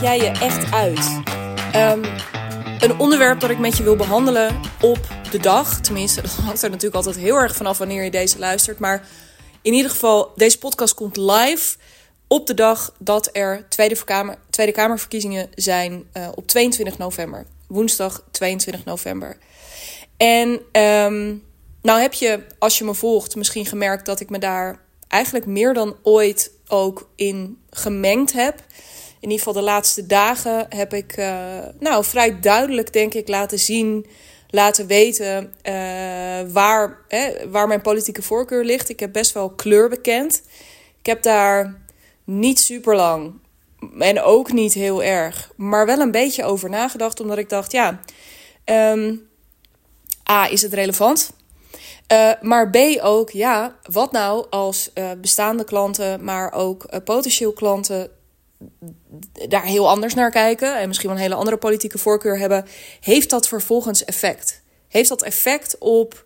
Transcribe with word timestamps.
jij 0.00 0.18
je 0.18 0.28
echt 0.28 0.72
uit? 0.72 1.20
Ehm, 1.72 2.04
een 2.78 2.98
onderwerp 2.98 3.40
dat 3.40 3.50
ik 3.50 3.58
met 3.58 3.76
je 3.76 3.82
wil 3.82 3.96
behandelen 3.96 4.60
op 4.80 4.98
de 5.30 5.38
dag. 5.38 5.80
Tenminste, 5.80 6.22
dat 6.22 6.30
hangt 6.30 6.62
er 6.62 6.70
natuurlijk 6.70 6.96
altijd 6.96 7.16
heel 7.16 7.36
erg 7.36 7.56
vanaf 7.56 7.78
wanneer 7.78 8.04
je 8.04 8.10
deze 8.10 8.38
luistert. 8.38 8.78
Maar 8.78 9.08
in 9.62 9.72
ieder 9.72 9.90
geval, 9.90 10.32
deze 10.34 10.58
podcast 10.58 10.94
komt 10.94 11.16
live 11.16 11.76
op 12.26 12.46
de 12.46 12.54
dag 12.54 12.94
dat 12.98 13.28
er 13.32 13.66
Tweede, 13.68 14.04
Kamer, 14.04 14.38
Tweede 14.50 14.72
Kamerverkiezingen 14.72 15.48
zijn 15.54 16.04
uh, 16.16 16.28
op 16.34 16.46
22 16.46 16.98
november. 16.98 17.46
Woensdag 17.66 18.24
22 18.30 18.84
november. 18.84 19.36
En 20.16 20.48
um, 20.82 21.44
nou 21.82 22.00
heb 22.00 22.12
je, 22.12 22.40
als 22.58 22.78
je 22.78 22.84
me 22.84 22.94
volgt, 22.94 23.36
misschien 23.36 23.66
gemerkt 23.66 24.06
dat 24.06 24.20
ik 24.20 24.30
me 24.30 24.38
daar 24.38 24.80
eigenlijk 25.08 25.46
meer 25.46 25.74
dan 25.74 25.96
ooit 26.02 26.50
ook 26.68 27.08
in 27.16 27.58
gemengd 27.70 28.32
heb. 28.32 28.62
In 29.20 29.30
ieder 29.30 29.38
geval 29.38 29.62
de 29.62 29.68
laatste 29.68 30.06
dagen 30.06 30.66
heb 30.68 30.94
ik 30.94 31.16
uh, 31.16 31.58
nou, 31.78 32.04
vrij 32.04 32.40
duidelijk, 32.40 32.92
denk 32.92 33.14
ik, 33.14 33.28
laten 33.28 33.58
zien, 33.58 34.06
laten 34.48 34.86
weten 34.86 35.54
uh, 35.62 35.72
waar, 36.52 36.98
hè, 37.08 37.50
waar 37.50 37.66
mijn 37.66 37.80
politieke 37.80 38.22
voorkeur 38.22 38.64
ligt. 38.64 38.88
Ik 38.88 39.00
heb 39.00 39.12
best 39.12 39.32
wel 39.32 39.50
kleur 39.50 39.88
bekend. 39.88 40.42
Ik 40.98 41.06
heb 41.06 41.22
daar 41.22 41.80
niet 42.24 42.60
super 42.60 42.96
lang 42.96 43.32
en 43.98 44.20
ook 44.22 44.52
niet 44.52 44.74
heel 44.74 45.02
erg, 45.02 45.52
maar 45.56 45.86
wel 45.86 45.98
een 45.98 46.10
beetje 46.10 46.44
over 46.44 46.70
nagedacht, 46.70 47.20
omdat 47.20 47.38
ik 47.38 47.48
dacht, 47.48 47.72
ja, 47.72 48.00
um, 48.64 49.28
A, 50.30 50.50
is 50.50 50.62
het 50.62 50.72
relevant? 50.72 51.32
Uh, 52.12 52.30
maar 52.40 52.70
B 52.70 52.76
ook, 53.00 53.30
ja, 53.30 53.76
wat 53.82 54.12
nou 54.12 54.46
als 54.50 54.92
bestaande 55.20 55.64
klanten, 55.64 56.24
maar 56.24 56.52
ook 56.52 56.86
uh, 56.90 57.00
potentieel 57.04 57.52
klanten 57.52 58.10
daar 59.48 59.64
heel 59.64 59.88
anders 59.88 60.14
naar 60.14 60.30
kijken 60.30 60.78
en 60.78 60.88
misschien 60.88 61.08
wel 61.08 61.16
een 61.16 61.24
hele 61.24 61.34
andere 61.34 61.56
politieke 61.56 61.98
voorkeur 61.98 62.38
hebben, 62.38 62.66
heeft 63.00 63.30
dat 63.30 63.48
vervolgens 63.48 64.04
effect? 64.04 64.62
Heeft 64.88 65.08
dat 65.08 65.22
effect 65.22 65.78
op, 65.78 66.24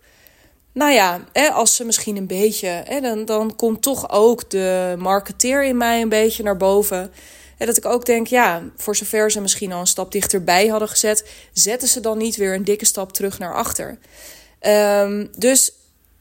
nou 0.73 0.91
ja, 0.91 1.23
hè, 1.33 1.47
als 1.47 1.75
ze 1.75 1.85
misschien 1.85 2.17
een 2.17 2.27
beetje, 2.27 2.67
hè, 2.67 3.01
dan, 3.01 3.25
dan 3.25 3.55
komt 3.55 3.81
toch 3.81 4.09
ook 4.09 4.49
de 4.49 4.95
marketeer 4.97 5.63
in 5.63 5.77
mij 5.77 6.01
een 6.01 6.09
beetje 6.09 6.43
naar 6.43 6.57
boven. 6.57 7.11
En 7.57 7.65
dat 7.65 7.77
ik 7.77 7.85
ook 7.85 8.05
denk, 8.05 8.27
ja, 8.27 8.63
voor 8.75 8.95
zover 8.95 9.31
ze 9.31 9.41
misschien 9.41 9.71
al 9.71 9.79
een 9.79 9.87
stap 9.87 10.11
dichterbij 10.11 10.67
hadden 10.67 10.89
gezet, 10.89 11.29
zetten 11.53 11.87
ze 11.87 11.99
dan 11.99 12.17
niet 12.17 12.35
weer 12.35 12.53
een 12.53 12.63
dikke 12.63 12.85
stap 12.85 13.13
terug 13.13 13.39
naar 13.39 13.55
achter. 13.55 13.97
Um, 14.61 15.29
dus 15.37 15.73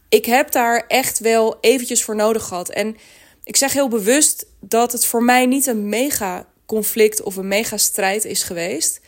ik 0.09 0.25
heb 0.25 0.51
daar 0.51 0.85
echt 0.89 1.19
wel 1.19 1.57
eventjes 1.61 2.05
voor 2.05 2.17
nodig 2.17 2.45
gehad. 2.45 2.69
En 2.69 2.97
ik 3.45 3.57
zeg 3.57 3.73
heel 3.73 3.89
bewust 3.89 4.47
dat 4.65 4.93
het 4.93 5.07
voor 5.07 5.23
mij 5.23 5.47
niet 5.47 5.67
een 5.67 5.89
mega 5.89 6.47
conflict 6.67 7.23
of 7.23 7.37
een 7.37 7.49
mega 7.49 7.77
strijd 7.77 8.25
is 8.25 8.43
geweest. 8.43 9.01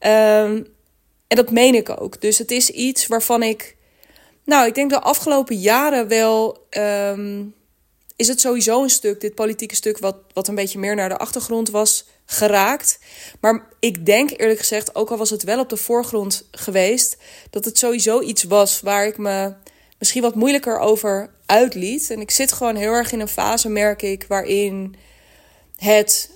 Um, 0.00 0.66
en 1.26 1.36
dat 1.36 1.50
meen 1.50 1.74
ik 1.74 2.00
ook. 2.00 2.20
Dus 2.20 2.38
het 2.38 2.50
is 2.50 2.70
iets 2.70 3.06
waarvan 3.06 3.42
ik, 3.42 3.76
nou, 4.44 4.66
ik 4.66 4.74
denk 4.74 4.90
de 4.90 5.00
afgelopen 5.00 5.56
jaren 5.56 6.08
wel. 6.08 6.66
Um, 6.70 7.54
is 8.16 8.28
het 8.28 8.40
sowieso 8.40 8.82
een 8.82 8.90
stuk, 8.90 9.20
dit 9.20 9.34
politieke 9.34 9.74
stuk, 9.74 9.98
wat, 9.98 10.16
wat 10.32 10.48
een 10.48 10.54
beetje 10.54 10.78
meer 10.78 10.94
naar 10.94 11.08
de 11.08 11.16
achtergrond 11.16 11.70
was 11.70 12.06
geraakt. 12.24 12.98
Maar 13.40 13.68
ik 13.80 14.06
denk 14.06 14.30
eerlijk 14.30 14.58
gezegd, 14.58 14.94
ook 14.94 15.10
al 15.10 15.16
was 15.16 15.30
het 15.30 15.42
wel 15.42 15.58
op 15.58 15.68
de 15.68 15.76
voorgrond 15.76 16.48
geweest, 16.50 17.16
dat 17.50 17.64
het 17.64 17.78
sowieso 17.78 18.20
iets 18.20 18.42
was 18.42 18.80
waar 18.80 19.06
ik 19.06 19.18
me 19.18 19.52
misschien 20.02 20.22
wat 20.22 20.34
moeilijker 20.34 20.78
over 20.78 21.30
uitliet. 21.46 22.10
En 22.10 22.20
ik 22.20 22.30
zit 22.30 22.52
gewoon 22.52 22.76
heel 22.76 22.92
erg 22.92 23.12
in 23.12 23.20
een 23.20 23.28
fase, 23.28 23.68
merk 23.68 24.02
ik, 24.02 24.24
waarin 24.28 24.94
het 25.76 26.30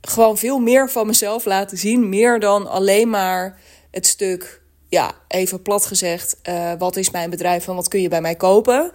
gewoon 0.00 0.38
veel 0.38 0.58
meer 0.58 0.90
van 0.90 1.06
mezelf 1.06 1.44
laten 1.44 1.78
zien. 1.78 2.08
Meer 2.08 2.40
dan 2.40 2.66
alleen 2.66 3.10
maar 3.10 3.60
het 3.90 4.06
stuk, 4.06 4.60
ja, 4.88 5.12
even 5.28 5.62
plat 5.62 5.86
gezegd, 5.86 6.36
uh, 6.48 6.72
wat 6.78 6.96
is 6.96 7.10
mijn 7.10 7.30
bedrijf 7.30 7.68
en 7.68 7.74
wat 7.74 7.88
kun 7.88 8.00
je 8.00 8.08
bij 8.08 8.20
mij 8.20 8.34
kopen. 8.34 8.90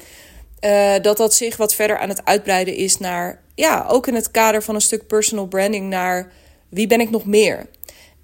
Uh, 0.61 0.93
dat 1.01 1.17
dat 1.17 1.33
zich 1.33 1.57
wat 1.57 1.75
verder 1.75 1.97
aan 1.99 2.09
het 2.09 2.25
uitbreiden 2.25 2.75
is 2.75 2.97
naar, 2.97 3.41
ja, 3.55 3.85
ook 3.87 4.07
in 4.07 4.15
het 4.15 4.31
kader 4.31 4.63
van 4.63 4.75
een 4.75 4.81
stuk 4.81 5.07
personal 5.07 5.47
branding, 5.47 5.89
naar 5.89 6.31
wie 6.69 6.87
ben 6.87 7.01
ik 7.01 7.09
nog 7.09 7.25
meer? 7.25 7.67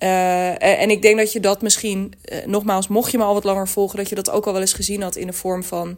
Uh, 0.03 0.81
en 0.81 0.89
ik 0.89 1.01
denk 1.01 1.17
dat 1.17 1.31
je 1.31 1.39
dat 1.39 1.61
misschien, 1.61 2.13
uh, 2.25 2.45
nogmaals, 2.45 2.87
mocht 2.87 3.11
je 3.11 3.17
me 3.17 3.23
al 3.23 3.33
wat 3.33 3.43
langer 3.43 3.67
volgen, 3.67 3.97
dat 3.97 4.09
je 4.09 4.15
dat 4.15 4.29
ook 4.29 4.45
al 4.45 4.51
wel 4.51 4.61
eens 4.61 4.73
gezien 4.73 5.01
had 5.01 5.15
in 5.15 5.27
de 5.27 5.33
vorm 5.33 5.63
van 5.63 5.97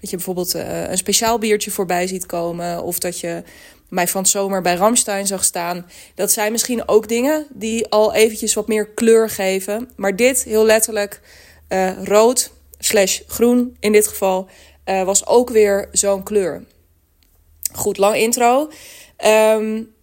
dat 0.00 0.10
je 0.10 0.16
bijvoorbeeld 0.16 0.54
uh, 0.54 0.90
een 0.90 0.96
speciaal 0.96 1.38
biertje 1.38 1.70
voorbij 1.70 2.06
ziet 2.06 2.26
komen. 2.26 2.82
Of 2.82 2.98
dat 2.98 3.20
je 3.20 3.42
mij 3.88 4.08
van 4.08 4.26
zomer 4.26 4.62
bij 4.62 4.74
Ramstein 4.74 5.26
zag 5.26 5.44
staan. 5.44 5.86
Dat 6.14 6.32
zijn 6.32 6.52
misschien 6.52 6.88
ook 6.88 7.08
dingen 7.08 7.46
die 7.50 7.88
al 7.88 8.14
eventjes 8.14 8.54
wat 8.54 8.68
meer 8.68 8.88
kleur 8.88 9.30
geven. 9.30 9.90
Maar 9.96 10.16
dit, 10.16 10.42
heel 10.42 10.64
letterlijk, 10.64 11.20
rood 12.04 12.52
slash 12.78 13.20
groen 13.26 13.76
in 13.80 13.92
dit 13.92 14.06
geval, 14.06 14.48
was 14.84 15.26
ook 15.26 15.50
weer 15.50 15.88
zo'n 15.92 16.22
kleur. 16.22 16.64
Goed, 17.72 17.98
lang 17.98 18.16
intro. 18.16 18.70
Um, 19.26 19.93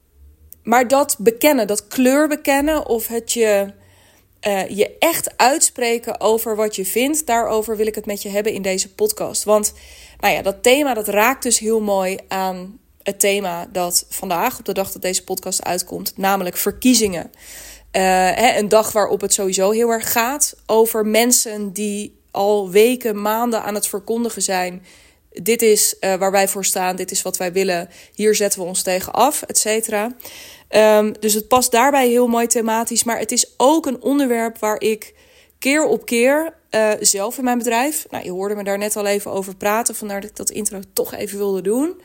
maar 0.71 0.87
dat 0.87 1.15
bekennen, 1.19 1.67
dat 1.67 1.87
kleur 1.87 2.27
bekennen 2.27 2.87
of 2.87 3.07
het 3.07 3.31
je, 3.31 3.73
uh, 4.47 4.69
je 4.69 4.97
echt 4.99 5.37
uitspreken 5.37 6.19
over 6.19 6.55
wat 6.55 6.75
je 6.75 6.85
vindt, 6.85 7.25
daarover 7.25 7.77
wil 7.77 7.87
ik 7.87 7.95
het 7.95 8.05
met 8.05 8.21
je 8.21 8.29
hebben 8.29 8.53
in 8.53 8.61
deze 8.61 8.93
podcast. 8.93 9.43
Want 9.43 9.73
nou 10.19 10.33
ja, 10.33 10.41
dat 10.41 10.63
thema 10.63 10.93
dat 10.93 11.07
raakt 11.07 11.43
dus 11.43 11.59
heel 11.59 11.81
mooi 11.81 12.17
aan 12.27 12.79
het 13.03 13.19
thema 13.19 13.67
dat 13.71 14.05
vandaag, 14.09 14.59
op 14.59 14.65
de 14.65 14.73
dag 14.73 14.91
dat 14.91 15.01
deze 15.01 15.23
podcast 15.23 15.63
uitkomt, 15.63 16.17
namelijk 16.17 16.57
verkiezingen. 16.57 17.25
Uh, 17.25 18.01
hè, 18.35 18.57
een 18.57 18.69
dag 18.69 18.91
waarop 18.91 19.21
het 19.21 19.33
sowieso 19.33 19.71
heel 19.71 19.89
erg 19.89 20.11
gaat 20.11 20.55
over 20.65 21.05
mensen 21.05 21.73
die 21.73 22.19
al 22.31 22.69
weken, 22.69 23.21
maanden 23.21 23.63
aan 23.63 23.75
het 23.75 23.87
verkondigen 23.87 24.41
zijn 24.41 24.83
dit 25.31 25.61
is 25.61 25.95
uh, 25.99 26.15
waar 26.15 26.31
wij 26.31 26.47
voor 26.47 26.65
staan, 26.65 26.95
dit 26.95 27.11
is 27.11 27.21
wat 27.21 27.37
wij 27.37 27.51
willen, 27.51 27.89
hier 28.13 28.35
zetten 28.35 28.59
we 28.59 28.65
ons 28.65 28.81
tegen 28.81 29.13
af, 29.13 29.41
et 29.41 29.57
cetera. 29.57 30.15
Um, 30.69 31.13
dus 31.19 31.33
het 31.33 31.47
past 31.47 31.71
daarbij 31.71 32.07
heel 32.07 32.27
mooi 32.27 32.47
thematisch, 32.47 33.03
maar 33.03 33.19
het 33.19 33.31
is 33.31 33.53
ook 33.57 33.85
een 33.85 34.01
onderwerp 34.01 34.59
waar 34.59 34.81
ik 34.81 35.13
keer 35.59 35.85
op 35.85 36.05
keer 36.05 36.53
uh, 36.71 36.91
zelf 36.99 37.37
in 37.37 37.43
mijn 37.43 37.57
bedrijf, 37.57 38.05
nou 38.09 38.23
je 38.23 38.31
hoorde 38.31 38.55
me 38.55 38.63
daar 38.63 38.77
net 38.77 38.95
al 38.95 39.05
even 39.05 39.31
over 39.31 39.55
praten, 39.55 39.95
vandaar 39.95 40.21
dat 40.21 40.29
ik 40.29 40.35
dat 40.35 40.49
intro 40.49 40.79
toch 40.93 41.13
even 41.13 41.37
wilde 41.37 41.61
doen. 41.61 42.01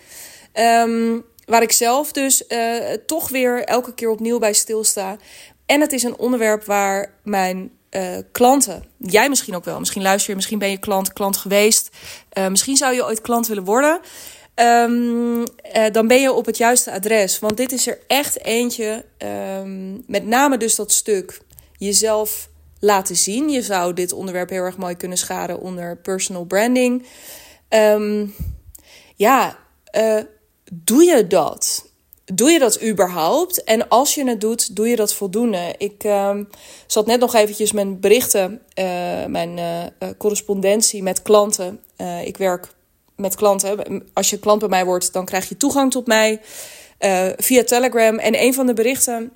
Um, 0.54 1.25
waar 1.44 1.62
ik 1.62 1.72
zelf 1.72 2.12
dus 2.12 2.44
uh, 2.48 2.76
toch 3.06 3.28
weer 3.28 3.64
elke 3.64 3.94
keer 3.94 4.10
opnieuw 4.10 4.38
bij 4.38 4.53
stilsta. 4.53 5.16
En 5.66 5.81
het 5.81 5.93
is 5.93 6.03
een 6.03 6.19
onderwerp 6.19 6.64
waar 6.64 7.14
mijn 7.25 7.70
uh, 7.97 8.17
klanten. 8.33 8.84
Jij 8.99 9.29
misschien 9.29 9.57
ook 9.57 9.65
wel. 9.65 9.79
Misschien 9.79 10.03
luister 10.03 10.31
je, 10.31 10.37
misschien 10.37 10.59
ben 10.59 10.71
je 10.71 10.79
klant, 10.79 11.12
klant 11.12 11.37
geweest. 11.37 11.97
Uh, 12.39 12.49
misschien 12.49 12.77
zou 12.77 12.95
je 12.95 13.05
ooit 13.05 13.21
klant 13.21 13.47
willen 13.47 13.65
worden. 13.65 14.01
Um, 14.55 15.39
uh, 15.39 15.45
dan 15.93 16.06
ben 16.06 16.21
je 16.21 16.33
op 16.33 16.47
het 16.47 16.56
juiste 16.56 16.93
adres. 16.93 17.39
Want 17.39 17.56
dit 17.56 17.73
is 17.73 17.87
er 17.87 17.99
echt 18.06 18.45
eentje. 18.45 19.05
Um, 19.59 20.03
met 20.06 20.27
name 20.27 20.56
dus 20.56 20.75
dat 20.75 20.93
stuk 20.93 21.41
jezelf 21.77 22.49
laten 22.81 23.17
zien. 23.17 23.49
Je 23.49 23.62
zou 23.62 23.93
dit 23.93 24.12
onderwerp 24.12 24.51
heel 24.51 24.62
erg 24.62 24.77
mooi 24.77 24.95
kunnen 24.97 25.19
scharen 25.19 25.61
onder 25.61 25.97
personal 25.97 26.45
branding. 26.45 27.06
Um, 27.69 28.35
ja, 29.17 29.59
doe 30.73 31.05
je 31.05 31.27
dat? 31.27 31.91
Doe 32.34 32.50
je 32.50 32.59
dat 32.59 32.82
überhaupt? 32.82 33.64
En 33.64 33.88
als 33.88 34.14
je 34.14 34.28
het 34.28 34.41
doet, 34.41 34.76
doe 34.76 34.88
je 34.88 34.97
dat 34.97 35.14
voldoende? 35.14 35.75
Ik 35.78 36.04
uh, 36.04 36.38
zat 36.87 37.06
net 37.06 37.20
nog 37.20 37.34
eventjes 37.34 37.72
mijn 37.72 38.00
berichten, 38.00 38.62
uh, 38.78 39.25
mijn 39.25 39.59
uh, 39.59 40.09
correspondentie 40.19 41.03
met 41.03 41.22
klanten. 41.22 41.81
ik 42.25 42.37
werk 42.37 42.69
met 43.16 43.34
klanten. 43.34 44.04
Als 44.12 44.31
je 44.31 44.38
klant 44.38 44.61
bij 44.61 44.69
mij 44.69 44.84
wordt, 44.84 45.12
dan 45.12 45.25
krijg 45.25 45.49
je 45.49 45.56
toegang 45.56 45.90
tot 45.90 46.06
mij 46.06 46.40
via 47.37 47.64
Telegram. 47.64 48.19
En 48.19 48.43
een 48.43 48.55
van 48.55 48.67
de 48.67 48.75
berichten 48.75 49.32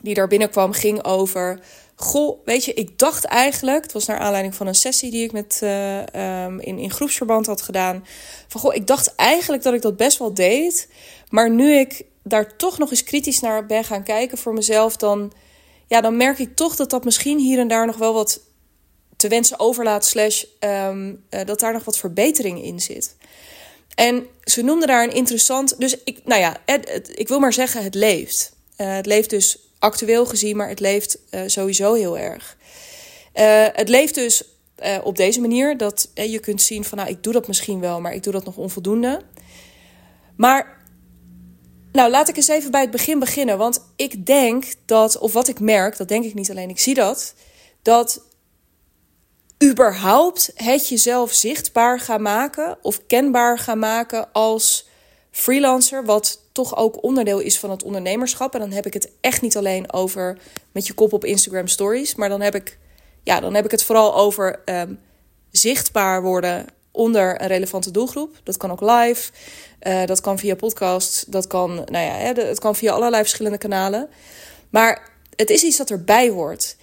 die 0.00 0.14
daar 0.14 0.28
binnenkwam 0.28 0.72
ging 0.72 1.04
over... 1.04 1.60
Goh, 1.98 2.38
weet 2.44 2.64
je, 2.64 2.74
ik 2.74 2.98
dacht 2.98 3.24
eigenlijk, 3.24 3.82
het 3.82 3.92
was 3.92 4.06
naar 4.06 4.18
aanleiding 4.18 4.54
van 4.54 4.66
een 4.66 4.74
sessie 4.74 5.10
die 5.10 5.24
ik 5.24 5.32
met, 5.32 5.60
um, 5.62 6.60
in, 6.60 6.78
in 6.78 6.90
groepsverband 6.90 7.46
had 7.46 7.62
gedaan. 7.62 8.06
Van 8.48 8.60
goh, 8.60 8.74
ik 8.74 8.86
dacht 8.86 9.14
eigenlijk 9.14 9.62
dat 9.62 9.74
ik 9.74 9.82
dat 9.82 9.96
best 9.96 10.18
wel 10.18 10.34
deed. 10.34 10.88
Maar 11.28 11.50
nu 11.50 11.72
ik 11.72 12.04
daar 12.22 12.56
toch 12.56 12.78
nog 12.78 12.90
eens 12.90 13.04
kritisch 13.04 13.40
naar 13.40 13.66
ben 13.66 13.84
gaan 13.84 14.02
kijken 14.02 14.38
voor 14.38 14.52
mezelf, 14.52 14.96
dan, 14.96 15.32
ja, 15.86 16.00
dan 16.00 16.16
merk 16.16 16.38
ik 16.38 16.56
toch 16.56 16.76
dat 16.76 16.90
dat 16.90 17.04
misschien 17.04 17.38
hier 17.38 17.58
en 17.58 17.68
daar 17.68 17.86
nog 17.86 17.96
wel 17.96 18.12
wat 18.14 18.40
te 19.16 19.28
wensen 19.28 19.60
overlaat, 19.60 20.04
slash 20.04 20.44
um, 20.60 21.24
uh, 21.30 21.40
dat 21.44 21.60
daar 21.60 21.72
nog 21.72 21.84
wat 21.84 21.98
verbetering 21.98 22.62
in 22.62 22.80
zit. 22.80 23.16
En 23.94 24.26
ze 24.42 24.62
noemden 24.62 24.88
daar 24.88 25.04
een 25.04 25.14
interessant. 25.14 25.80
Dus 25.80 25.96
ik, 26.04 26.20
nou 26.24 26.40
ja, 26.40 26.56
ik 27.14 27.28
wil 27.28 27.38
maar 27.38 27.52
zeggen, 27.52 27.82
het 27.82 27.94
leeft. 27.94 28.52
Uh, 28.78 28.94
het 28.94 29.06
leeft 29.06 29.30
dus 29.30 29.58
actueel 29.86 30.26
gezien, 30.26 30.56
maar 30.56 30.68
het 30.68 30.80
leeft 30.80 31.18
uh, 31.30 31.40
sowieso 31.46 31.94
heel 31.94 32.18
erg. 32.18 32.56
het 33.72 33.88
leeft 33.88 34.14
dus 34.14 34.44
op 35.02 35.16
deze 35.16 35.40
manier 35.40 35.76
dat 35.76 36.10
je 36.14 36.38
kunt 36.38 36.62
zien 36.62 36.84
van, 36.84 36.98
nou, 36.98 37.10
ik 37.10 37.22
doe 37.22 37.32
dat 37.32 37.46
misschien 37.46 37.80
wel, 37.80 38.00
maar 38.00 38.14
ik 38.14 38.22
doe 38.22 38.32
dat 38.32 38.44
nog 38.44 38.56
onvoldoende. 38.56 39.20
Maar 40.36 40.76
nou, 41.92 42.10
laat 42.10 42.28
ik 42.28 42.36
eens 42.36 42.48
even 42.48 42.70
bij 42.70 42.80
het 42.80 42.90
begin 42.90 43.18
beginnen. 43.18 43.58
Want 43.58 43.84
ik 43.96 44.26
denk 44.26 44.64
dat, 44.84 45.18
of 45.18 45.32
wat 45.32 45.48
ik 45.48 45.60
merk, 45.60 45.96
dat 45.96 46.08
denk 46.08 46.24
ik 46.24 46.34
niet 46.34 46.50
alleen, 46.50 46.68
ik 46.68 46.80
zie 46.80 46.94
dat, 46.94 47.34
dat 47.82 48.20
überhaupt 49.64 50.50
het 50.54 50.88
jezelf 50.88 51.32
zichtbaar 51.32 52.00
gaan 52.00 52.22
maken 52.22 52.78
of 52.82 53.06
kenbaar 53.06 53.58
gaan 53.58 53.78
maken 53.78 54.32
als 54.32 54.88
freelancer, 55.36 56.04
wat 56.04 56.40
toch 56.52 56.76
ook 56.76 57.02
onderdeel 57.02 57.38
is 57.38 57.58
van 57.58 57.70
het 57.70 57.82
ondernemerschap. 57.82 58.54
En 58.54 58.60
dan 58.60 58.70
heb 58.70 58.86
ik 58.86 58.94
het 58.94 59.10
echt 59.20 59.42
niet 59.42 59.56
alleen 59.56 59.92
over 59.92 60.38
met 60.72 60.86
je 60.86 60.92
kop 60.92 61.12
op 61.12 61.24
Instagram 61.24 61.68
stories, 61.68 62.14
maar 62.14 62.28
dan 62.28 62.40
heb 62.40 62.54
ik, 62.54 62.78
ja, 63.22 63.40
dan 63.40 63.54
heb 63.54 63.64
ik 63.64 63.70
het 63.70 63.82
vooral 63.82 64.14
over 64.14 64.60
ehm, 64.64 64.94
zichtbaar 65.50 66.22
worden 66.22 66.66
onder 66.90 67.42
een 67.42 67.48
relevante 67.48 67.90
doelgroep. 67.90 68.40
Dat 68.42 68.56
kan 68.56 68.70
ook 68.70 68.80
live, 68.80 69.32
uh, 69.82 70.04
dat 70.04 70.20
kan 70.20 70.38
via 70.38 70.54
podcast, 70.54 71.32
dat 71.32 71.46
kan, 71.46 71.74
nou 71.74 72.04
ja, 72.04 72.34
het 72.42 72.60
kan 72.60 72.76
via 72.76 72.92
allerlei 72.92 73.22
verschillende 73.22 73.58
kanalen. 73.58 74.08
Maar 74.70 75.10
het 75.36 75.50
is 75.50 75.62
iets 75.62 75.76
dat 75.76 75.90
erbij 75.90 76.28
hoort. 76.28 76.76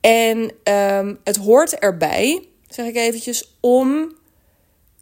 En 0.00 0.52
um, 0.74 1.18
het 1.24 1.36
hoort 1.36 1.78
erbij, 1.78 2.48
zeg 2.68 2.86
ik 2.86 2.96
eventjes, 2.96 3.56
om 3.60 4.14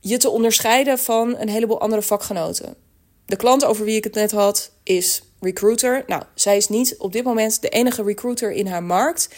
je 0.01 0.17
te 0.17 0.31
onderscheiden 0.31 0.99
van 0.99 1.37
een 1.39 1.49
heleboel 1.49 1.81
andere 1.81 2.03
vakgenoten. 2.03 2.87
De 3.29 3.37
klant 3.37 3.65
over 3.65 3.85
wie 3.85 3.97
ik 3.97 4.05
het 4.05 4.15
net 4.15 4.31
had 4.31 4.71
is 4.83 5.23
recruiter. 5.41 6.05
Nou, 6.07 6.23
zij 6.35 6.57
is 6.57 6.69
niet 6.69 6.97
op 6.99 7.13
dit 7.13 7.25
moment 7.25 7.63
de 7.63 7.69
enige 7.69 8.03
recruiter 8.03 8.53
in 8.53 8.67
haar 8.67 8.83
markt. 8.83 9.29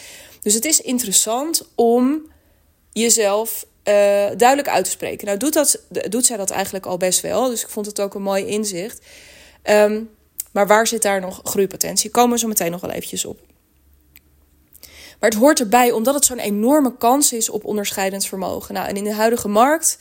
Dus 0.41 0.53
het 0.53 0.65
is 0.65 0.81
interessant 0.81 1.67
om 1.75 2.21
jezelf 2.91 3.65
uh, 3.65 3.93
duidelijk 4.37 4.67
uit 4.67 4.85
te 4.85 4.91
spreken. 4.91 5.25
Nou, 5.25 5.37
doet, 5.37 5.53
dat, 5.53 5.79
doet 6.09 6.25
zij 6.25 6.37
dat 6.37 6.49
eigenlijk 6.49 6.85
al 6.85 6.97
best 6.97 7.21
wel. 7.21 7.49
Dus 7.49 7.61
ik 7.61 7.69
vond 7.69 7.85
het 7.85 8.01
ook 8.01 8.13
een 8.13 8.21
mooi 8.21 8.45
inzicht. 8.45 9.05
Um, 9.63 10.09
maar 10.51 10.67
waar 10.67 10.87
zit 10.87 11.01
daar 11.01 11.21
nog 11.21 11.41
groeipotentie? 11.43 12.09
Komen 12.09 12.31
we 12.31 12.39
zo 12.39 12.47
meteen 12.47 12.71
nog 12.71 12.81
wel 12.81 12.91
eventjes 12.91 13.25
op. 13.25 13.39
Maar 15.19 15.29
het 15.29 15.39
hoort 15.39 15.59
erbij 15.59 15.91
omdat 15.91 16.13
het 16.13 16.25
zo'n 16.25 16.39
enorme 16.39 16.97
kans 16.97 17.33
is 17.33 17.49
op 17.49 17.65
onderscheidend 17.65 18.25
vermogen. 18.25 18.73
Nou, 18.73 18.87
en 18.87 18.97
in 18.97 19.03
de 19.03 19.13
huidige 19.13 19.47
markt 19.47 19.97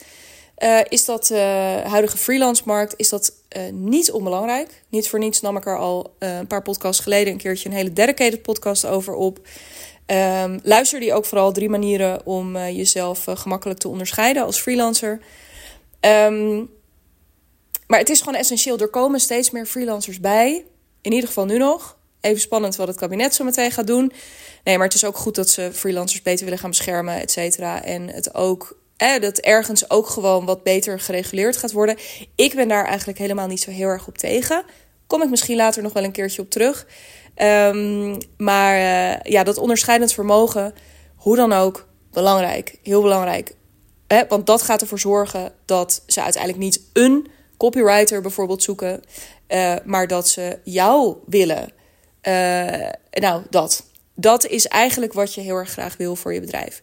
uh, 0.62 0.80
is 0.88 1.04
dat, 1.04 1.30
uh, 1.30 1.38
huidige 1.80 2.16
freelance 2.16 2.62
markt, 2.64 2.94
is 2.96 3.08
dat 3.08 3.32
uh, 3.56 3.62
niet 3.72 4.10
onbelangrijk. 4.10 4.82
Niet 4.88 5.08
voor 5.08 5.18
niets 5.18 5.40
nam 5.40 5.56
ik 5.56 5.66
er 5.66 5.78
al 5.78 6.14
een 6.18 6.46
paar 6.46 6.62
podcasts 6.62 7.02
geleden 7.02 7.32
een 7.32 7.38
keertje 7.38 7.68
een 7.68 7.74
hele 7.74 7.92
dedicated 7.92 8.42
podcast 8.42 8.86
over 8.86 9.14
op. 9.14 9.38
Um, 10.06 10.60
luister 10.62 11.00
die 11.00 11.12
ook 11.12 11.24
vooral 11.24 11.52
drie 11.52 11.68
manieren 11.68 12.26
om 12.26 12.56
jezelf 12.56 13.24
gemakkelijk 13.28 13.78
te 13.78 13.88
onderscheiden 13.88 14.44
als 14.44 14.60
freelancer. 14.60 15.20
Um, 16.00 16.70
maar 17.86 17.98
het 17.98 18.08
is 18.08 18.18
gewoon 18.18 18.34
essentieel. 18.38 18.78
Er 18.78 18.88
komen 18.88 19.20
steeds 19.20 19.50
meer 19.50 19.66
freelancers 19.66 20.20
bij. 20.20 20.64
In 21.00 21.12
ieder 21.12 21.28
geval 21.28 21.44
nu 21.44 21.58
nog. 21.58 21.98
Even 22.20 22.40
spannend 22.40 22.76
wat 22.76 22.88
het 22.88 22.96
kabinet 22.96 23.34
zo 23.34 23.44
meteen 23.44 23.70
gaat 23.70 23.86
doen. 23.86 24.12
Nee, 24.64 24.76
maar 24.76 24.86
het 24.86 24.94
is 24.94 25.04
ook 25.04 25.16
goed 25.16 25.34
dat 25.34 25.48
ze 25.48 25.70
freelancers 25.72 26.22
beter 26.22 26.44
willen 26.44 26.58
gaan 26.58 26.70
beschermen, 26.70 27.20
et 27.20 27.30
cetera. 27.30 27.84
En 27.84 28.08
het 28.08 28.34
ook, 28.34 28.78
eh, 29.00 29.20
dat 29.20 29.38
ergens 29.38 29.90
ook 29.90 30.06
gewoon 30.06 30.44
wat 30.44 30.62
beter 30.62 31.00
gereguleerd 31.00 31.56
gaat 31.56 31.72
worden. 31.72 31.96
Ik 32.34 32.54
ben 32.54 32.68
daar 32.68 32.84
eigenlijk 32.84 33.18
helemaal 33.18 33.46
niet 33.46 33.60
zo 33.60 33.70
heel 33.70 33.88
erg 33.88 34.06
op 34.06 34.18
tegen. 34.18 34.64
Kom 35.06 35.22
ik 35.22 35.30
misschien 35.30 35.56
later 35.56 35.82
nog 35.82 35.92
wel 35.92 36.04
een 36.04 36.12
keertje 36.12 36.42
op 36.42 36.50
terug. 36.50 36.86
Um, 37.36 38.18
maar 38.36 38.76
uh, 38.76 39.32
ja, 39.32 39.42
dat 39.44 39.58
onderscheidend 39.58 40.12
vermogen, 40.12 40.74
hoe 41.16 41.36
dan 41.36 41.52
ook, 41.52 41.88
belangrijk. 42.10 42.78
Heel 42.82 43.02
belangrijk. 43.02 43.54
Eh, 44.06 44.20
want 44.28 44.46
dat 44.46 44.62
gaat 44.62 44.80
ervoor 44.80 44.98
zorgen 44.98 45.52
dat 45.64 46.02
ze 46.06 46.22
uiteindelijk 46.22 46.62
niet 46.62 46.80
een 46.92 47.26
copywriter 47.56 48.20
bijvoorbeeld 48.20 48.62
zoeken, 48.62 49.02
uh, 49.48 49.74
maar 49.84 50.06
dat 50.06 50.28
ze 50.28 50.58
jou 50.64 51.16
willen. 51.26 51.72
Uh, 52.22 52.88
nou, 53.10 53.42
dat. 53.50 53.84
Dat 54.14 54.46
is 54.46 54.66
eigenlijk 54.66 55.12
wat 55.12 55.34
je 55.34 55.40
heel 55.40 55.56
erg 55.56 55.70
graag 55.70 55.96
wil 55.96 56.16
voor 56.16 56.34
je 56.34 56.40
bedrijf. 56.40 56.82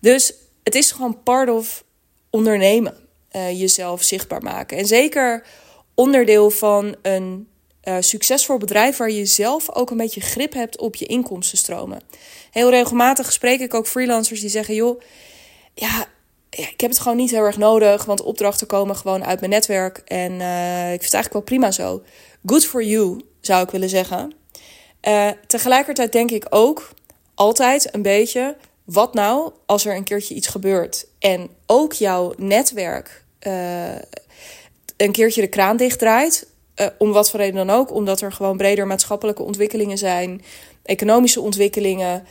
Dus 0.00 0.34
het 0.66 0.74
is 0.74 0.90
gewoon 0.90 1.22
part 1.22 1.50
of 1.50 1.84
ondernemen. 2.30 2.96
Uh, 3.32 3.60
jezelf 3.60 4.02
zichtbaar 4.02 4.42
maken. 4.42 4.78
En 4.78 4.86
zeker 4.86 5.46
onderdeel 5.94 6.50
van 6.50 6.96
een 7.02 7.48
uh, 7.84 7.96
succesvol 8.00 8.56
bedrijf 8.58 8.96
waar 8.96 9.10
je 9.10 9.24
zelf 9.24 9.74
ook 9.74 9.90
een 9.90 9.96
beetje 9.96 10.20
grip 10.20 10.52
hebt 10.52 10.78
op 10.78 10.96
je 10.96 11.06
inkomstenstromen. 11.06 12.00
Heel 12.50 12.70
regelmatig 12.70 13.32
spreek 13.32 13.60
ik 13.60 13.74
ook 13.74 13.86
freelancers 13.86 14.40
die 14.40 14.48
zeggen: 14.48 14.74
joh, 14.74 15.00
ja, 15.74 16.06
ik 16.50 16.80
heb 16.80 16.90
het 16.90 16.98
gewoon 16.98 17.16
niet 17.16 17.30
heel 17.30 17.42
erg 17.42 17.56
nodig, 17.56 18.04
want 18.04 18.22
opdrachten 18.22 18.66
komen 18.66 18.96
gewoon 18.96 19.24
uit 19.24 19.40
mijn 19.40 19.52
netwerk. 19.52 19.98
En 19.98 20.32
uh, 20.32 20.92
ik 20.92 21.00
vind 21.00 21.12
het 21.12 21.14
eigenlijk 21.14 21.32
wel 21.32 21.42
prima 21.42 21.70
zo. 21.70 22.02
Good 22.46 22.66
for 22.66 22.84
you, 22.84 23.20
zou 23.40 23.64
ik 23.64 23.70
willen 23.70 23.88
zeggen. 23.88 24.32
Tegelijkertijd 25.46 26.12
denk 26.12 26.30
ik 26.30 26.46
ook 26.50 26.90
altijd 27.34 27.94
een 27.94 28.02
beetje: 28.02 28.56
wat 28.86 29.14
nou 29.14 29.52
als 29.66 29.84
er 29.84 29.96
een 29.96 30.04
keertje 30.04 30.34
iets 30.34 30.46
gebeurt 30.46 31.06
en 31.18 31.48
ook 31.66 31.92
jouw 31.92 32.32
netwerk 32.36 33.24
uh, 33.46 33.94
een 34.96 35.12
keertje 35.12 35.40
de 35.40 35.48
kraan 35.48 35.76
dichtdraait? 35.76 36.54
om 36.98 37.12
wat 37.12 37.30
voor 37.30 37.40
reden 37.40 37.66
dan 37.66 37.76
ook, 37.76 37.92
omdat 37.92 38.20
er 38.20 38.32
gewoon 38.32 38.56
breder 38.56 38.86
maatschappelijke 38.86 39.42
ontwikkelingen 39.42 39.98
zijn, 39.98 40.42
economische 40.82 41.40
ontwikkelingen. 41.40 42.26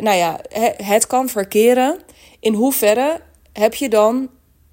nou 0.00 0.16
ja, 0.16 0.40
het 0.76 1.06
kan 1.06 1.28
verkeren 1.28 1.98
in 2.40 2.54
hoeverre 2.54 3.20
heb 3.52 3.74
je 3.74 3.88
dan 3.88 4.30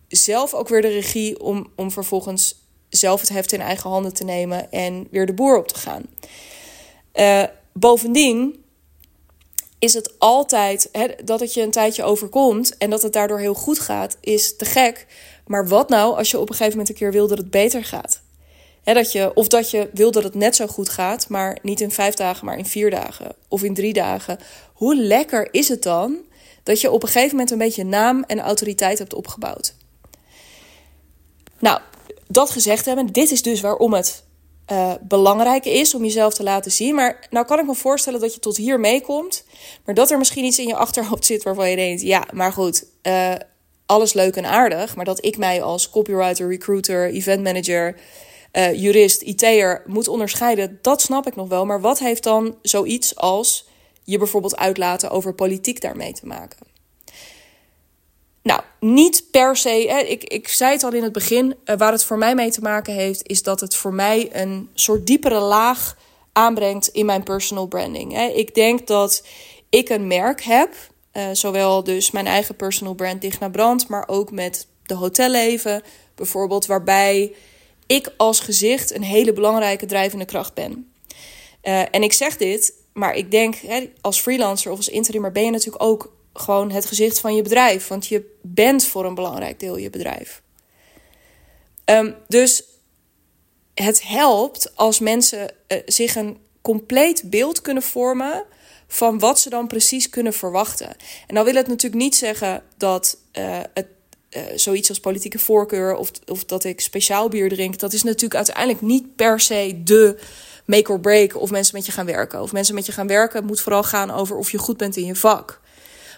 zelf 0.07 0.53
ook 0.53 0.67
weer 0.67 0.81
de 0.81 0.87
regie 0.87 1.39
om, 1.39 1.67
om 1.75 1.91
vervolgens 1.91 2.67
zelf 2.89 3.19
het 3.19 3.29
heft 3.29 3.51
in 3.51 3.61
eigen 3.61 3.89
handen 3.89 4.13
te 4.13 4.23
nemen 4.23 4.71
en 4.71 5.07
weer 5.11 5.25
de 5.25 5.33
boer 5.33 5.57
op 5.57 5.67
te 5.67 5.75
gaan? 5.75 6.03
Uh, 7.13 7.43
bovendien 7.73 8.63
is 9.79 9.93
het 9.93 10.13
altijd 10.17 10.89
hè, 10.91 11.07
dat 11.23 11.39
het 11.39 11.53
je 11.53 11.61
een 11.61 11.71
tijdje 11.71 12.03
overkomt 12.03 12.77
en 12.77 12.89
dat 12.89 13.01
het 13.01 13.13
daardoor 13.13 13.39
heel 13.39 13.53
goed 13.53 13.79
gaat, 13.79 14.17
is 14.19 14.55
te 14.55 14.65
gek. 14.65 15.05
Maar 15.47 15.67
wat 15.67 15.89
nou 15.89 16.17
als 16.17 16.31
je 16.31 16.39
op 16.39 16.49
een 16.49 16.55
gegeven 16.55 16.71
moment 16.71 16.89
een 16.89 16.95
keer 16.95 17.11
wil 17.11 17.27
dat 17.27 17.37
het 17.37 17.51
beter 17.51 17.83
gaat? 17.83 18.21
He, 18.83 18.93
dat 18.93 19.11
je, 19.11 19.33
of 19.33 19.47
dat 19.47 19.71
je 19.71 19.89
wil 19.93 20.11
dat 20.11 20.23
het 20.23 20.35
net 20.35 20.55
zo 20.55 20.67
goed 20.67 20.89
gaat, 20.89 21.29
maar 21.29 21.57
niet 21.61 21.81
in 21.81 21.91
vijf 21.91 22.13
dagen, 22.13 22.45
maar 22.45 22.57
in 22.57 22.65
vier 22.65 22.89
dagen 22.89 23.35
of 23.47 23.63
in 23.63 23.73
drie 23.73 23.93
dagen. 23.93 24.39
Hoe 24.73 24.95
lekker 24.95 25.47
is 25.51 25.67
het 25.67 25.83
dan 25.83 26.17
dat 26.63 26.81
je 26.81 26.91
op 26.91 27.03
een 27.03 27.09
gegeven 27.09 27.31
moment 27.31 27.51
een 27.51 27.57
beetje 27.57 27.83
naam 27.83 28.23
en 28.27 28.39
autoriteit 28.39 28.99
hebt 28.99 29.13
opgebouwd. 29.13 29.73
Nou, 31.59 31.79
dat 32.27 32.49
gezegd 32.49 32.85
hebben, 32.85 33.07
dit 33.07 33.31
is 33.31 33.41
dus 33.41 33.61
waarom 33.61 33.93
het 33.93 34.23
uh, 34.71 34.93
belangrijk 35.01 35.65
is 35.65 35.93
om 35.93 36.03
jezelf 36.03 36.33
te 36.33 36.43
laten 36.43 36.71
zien. 36.71 36.95
Maar 36.95 37.27
nou 37.29 37.45
kan 37.45 37.59
ik 37.59 37.65
me 37.65 37.75
voorstellen 37.75 38.19
dat 38.19 38.33
je 38.33 38.39
tot 38.39 38.57
hier 38.57 38.79
meekomt, 38.79 39.45
maar 39.85 39.95
dat 39.95 40.11
er 40.11 40.17
misschien 40.17 40.45
iets 40.45 40.59
in 40.59 40.67
je 40.67 40.75
achterhoofd 40.75 41.25
zit 41.25 41.43
waarvan 41.43 41.69
je 41.69 41.75
denkt: 41.75 42.01
ja, 42.01 42.27
maar 42.33 42.53
goed, 42.53 42.85
uh, 43.03 43.33
alles 43.85 44.13
leuk 44.13 44.35
en 44.35 44.45
aardig, 44.45 44.95
maar 44.95 45.05
dat 45.05 45.25
ik 45.25 45.37
mij 45.37 45.61
als 45.61 45.89
copywriter, 45.89 46.47
recruiter, 46.47 47.09
event 47.09 47.43
manager, 47.43 47.95
uh, 48.53 48.73
jurist, 48.73 49.21
IT'er 49.21 49.83
moet 49.85 50.07
onderscheiden, 50.07 50.79
dat 50.81 51.01
snap 51.01 51.27
ik 51.27 51.35
nog 51.35 51.47
wel. 51.47 51.65
Maar 51.65 51.81
wat 51.81 51.99
heeft 51.99 52.23
dan 52.23 52.57
zoiets 52.61 53.15
als 53.15 53.67
je 54.03 54.17
bijvoorbeeld 54.17 54.57
uitlaten 54.57 55.09
over 55.09 55.33
politiek 55.33 55.81
daarmee 55.81 56.13
te 56.13 56.25
maken. 56.25 56.68
Nou, 58.41 58.61
niet 58.79 59.23
per 59.31 59.55
se. 59.57 59.85
Hè, 59.89 59.99
ik, 59.99 60.23
ik 60.23 60.47
zei 60.47 60.71
het 60.71 60.83
al 60.83 60.93
in 60.93 61.03
het 61.03 61.11
begin. 61.11 61.55
Uh, 61.65 61.77
waar 61.77 61.91
het 61.91 62.03
voor 62.03 62.17
mij 62.17 62.35
mee 62.35 62.51
te 62.51 62.61
maken 62.61 62.93
heeft, 62.93 63.27
is 63.27 63.43
dat 63.43 63.59
het 63.59 63.75
voor 63.75 63.93
mij 63.93 64.29
een 64.31 64.69
soort 64.73 65.07
diepere 65.07 65.39
laag 65.39 65.97
aanbrengt 66.31 66.87
in 66.87 67.05
mijn 67.05 67.23
personal 67.23 67.67
branding. 67.67 68.13
Hè. 68.13 68.25
Ik 68.25 68.55
denk 68.55 68.87
dat 68.87 69.25
ik 69.69 69.89
een 69.89 70.07
merk 70.07 70.41
heb. 70.41 70.73
Uh, 71.13 71.23
zowel 71.33 71.83
dus 71.83 72.11
mijn 72.11 72.27
eigen 72.27 72.55
personal 72.55 72.93
brand 72.93 73.21
Digna 73.21 73.49
Brand, 73.49 73.87
maar 73.87 74.07
ook 74.07 74.31
met 74.31 74.67
de 74.85 74.93
hotelleven 74.93 75.81
bijvoorbeeld, 76.15 76.65
waarbij 76.65 77.33
ik 77.87 78.13
als 78.17 78.39
gezicht 78.39 78.95
een 78.95 79.03
hele 79.03 79.33
belangrijke 79.33 79.85
drijvende 79.85 80.25
kracht 80.25 80.53
ben. 80.53 80.91
Uh, 81.63 81.81
en 81.91 82.03
ik 82.03 82.13
zeg 82.13 82.37
dit 82.37 82.73
maar 82.99 83.15
ik 83.15 83.31
denk, 83.31 83.55
hè, 83.55 83.89
als 84.01 84.21
freelancer 84.21 84.71
of 84.71 84.77
als 84.77 84.89
interimmer 84.89 85.31
ben 85.31 85.43
je 85.43 85.51
natuurlijk 85.51 85.83
ook 85.83 86.13
gewoon 86.33 86.71
het 86.71 86.85
gezicht 86.85 87.19
van 87.19 87.35
je 87.35 87.41
bedrijf. 87.41 87.87
Want 87.87 88.07
je 88.07 88.37
bent 88.41 88.85
voor 88.85 89.05
een 89.05 89.15
belangrijk 89.15 89.59
deel 89.59 89.77
je 89.77 89.89
bedrijf. 89.89 90.41
Um, 91.85 92.15
dus 92.27 92.63
het 93.73 94.03
helpt 94.03 94.75
als 94.75 94.99
mensen 94.99 95.53
uh, 95.67 95.77
zich 95.85 96.15
een 96.15 96.37
compleet 96.61 97.29
beeld 97.29 97.61
kunnen 97.61 97.83
vormen 97.83 98.45
van 98.87 99.19
wat 99.19 99.39
ze 99.39 99.49
dan 99.49 99.67
precies 99.67 100.09
kunnen 100.09 100.33
verwachten. 100.33 100.95
En 101.27 101.35
dan 101.35 101.43
wil 101.43 101.55
het 101.55 101.67
natuurlijk 101.67 102.01
niet 102.01 102.15
zeggen 102.15 102.63
dat 102.77 103.17
uh, 103.33 103.59
het 103.73 103.87
uh, 104.29 104.41
zoiets 104.55 104.89
als 104.89 104.99
politieke 104.99 105.39
voorkeur 105.39 105.95
of, 105.95 106.11
of 106.25 106.45
dat 106.45 106.63
ik 106.63 106.81
speciaal 106.81 107.29
bier 107.29 107.49
drink, 107.49 107.79
dat 107.79 107.93
is 107.93 108.03
natuurlijk 108.03 108.35
uiteindelijk 108.35 108.81
niet 108.81 109.15
per 109.15 109.39
se 109.39 109.81
de 109.83 110.19
make 110.65 110.91
or 110.91 110.99
break 110.99 111.35
of 111.35 111.51
mensen 111.51 111.75
met 111.75 111.85
je 111.85 111.91
gaan 111.91 112.05
werken. 112.05 112.41
Of 112.41 112.51
mensen 112.51 112.75
met 112.75 112.85
je 112.85 112.91
gaan 112.91 113.07
werken 113.07 113.45
moet 113.45 113.61
vooral 113.61 113.83
gaan 113.83 114.11
over 114.11 114.37
of 114.37 114.51
je 114.51 114.57
goed 114.57 114.77
bent 114.77 114.95
in 114.95 115.05
je 115.05 115.15
vak. 115.15 115.61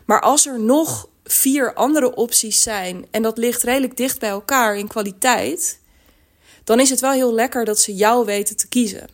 Maar 0.05 0.21
als 0.21 0.45
er 0.45 0.59
nog 0.59 1.09
vier 1.23 1.73
andere 1.73 2.15
opties 2.15 2.61
zijn 2.61 3.05
en 3.11 3.21
dat 3.21 3.37
ligt 3.37 3.63
redelijk 3.63 3.97
dicht 3.97 4.19
bij 4.19 4.29
elkaar 4.29 4.77
in 4.77 4.87
kwaliteit, 4.87 5.79
dan 6.63 6.79
is 6.79 6.89
het 6.89 6.99
wel 6.99 7.11
heel 7.11 7.33
lekker 7.33 7.65
dat 7.65 7.79
ze 7.79 7.95
jou 7.95 8.25
weten 8.25 8.57
te 8.57 8.67
kiezen. 8.67 9.07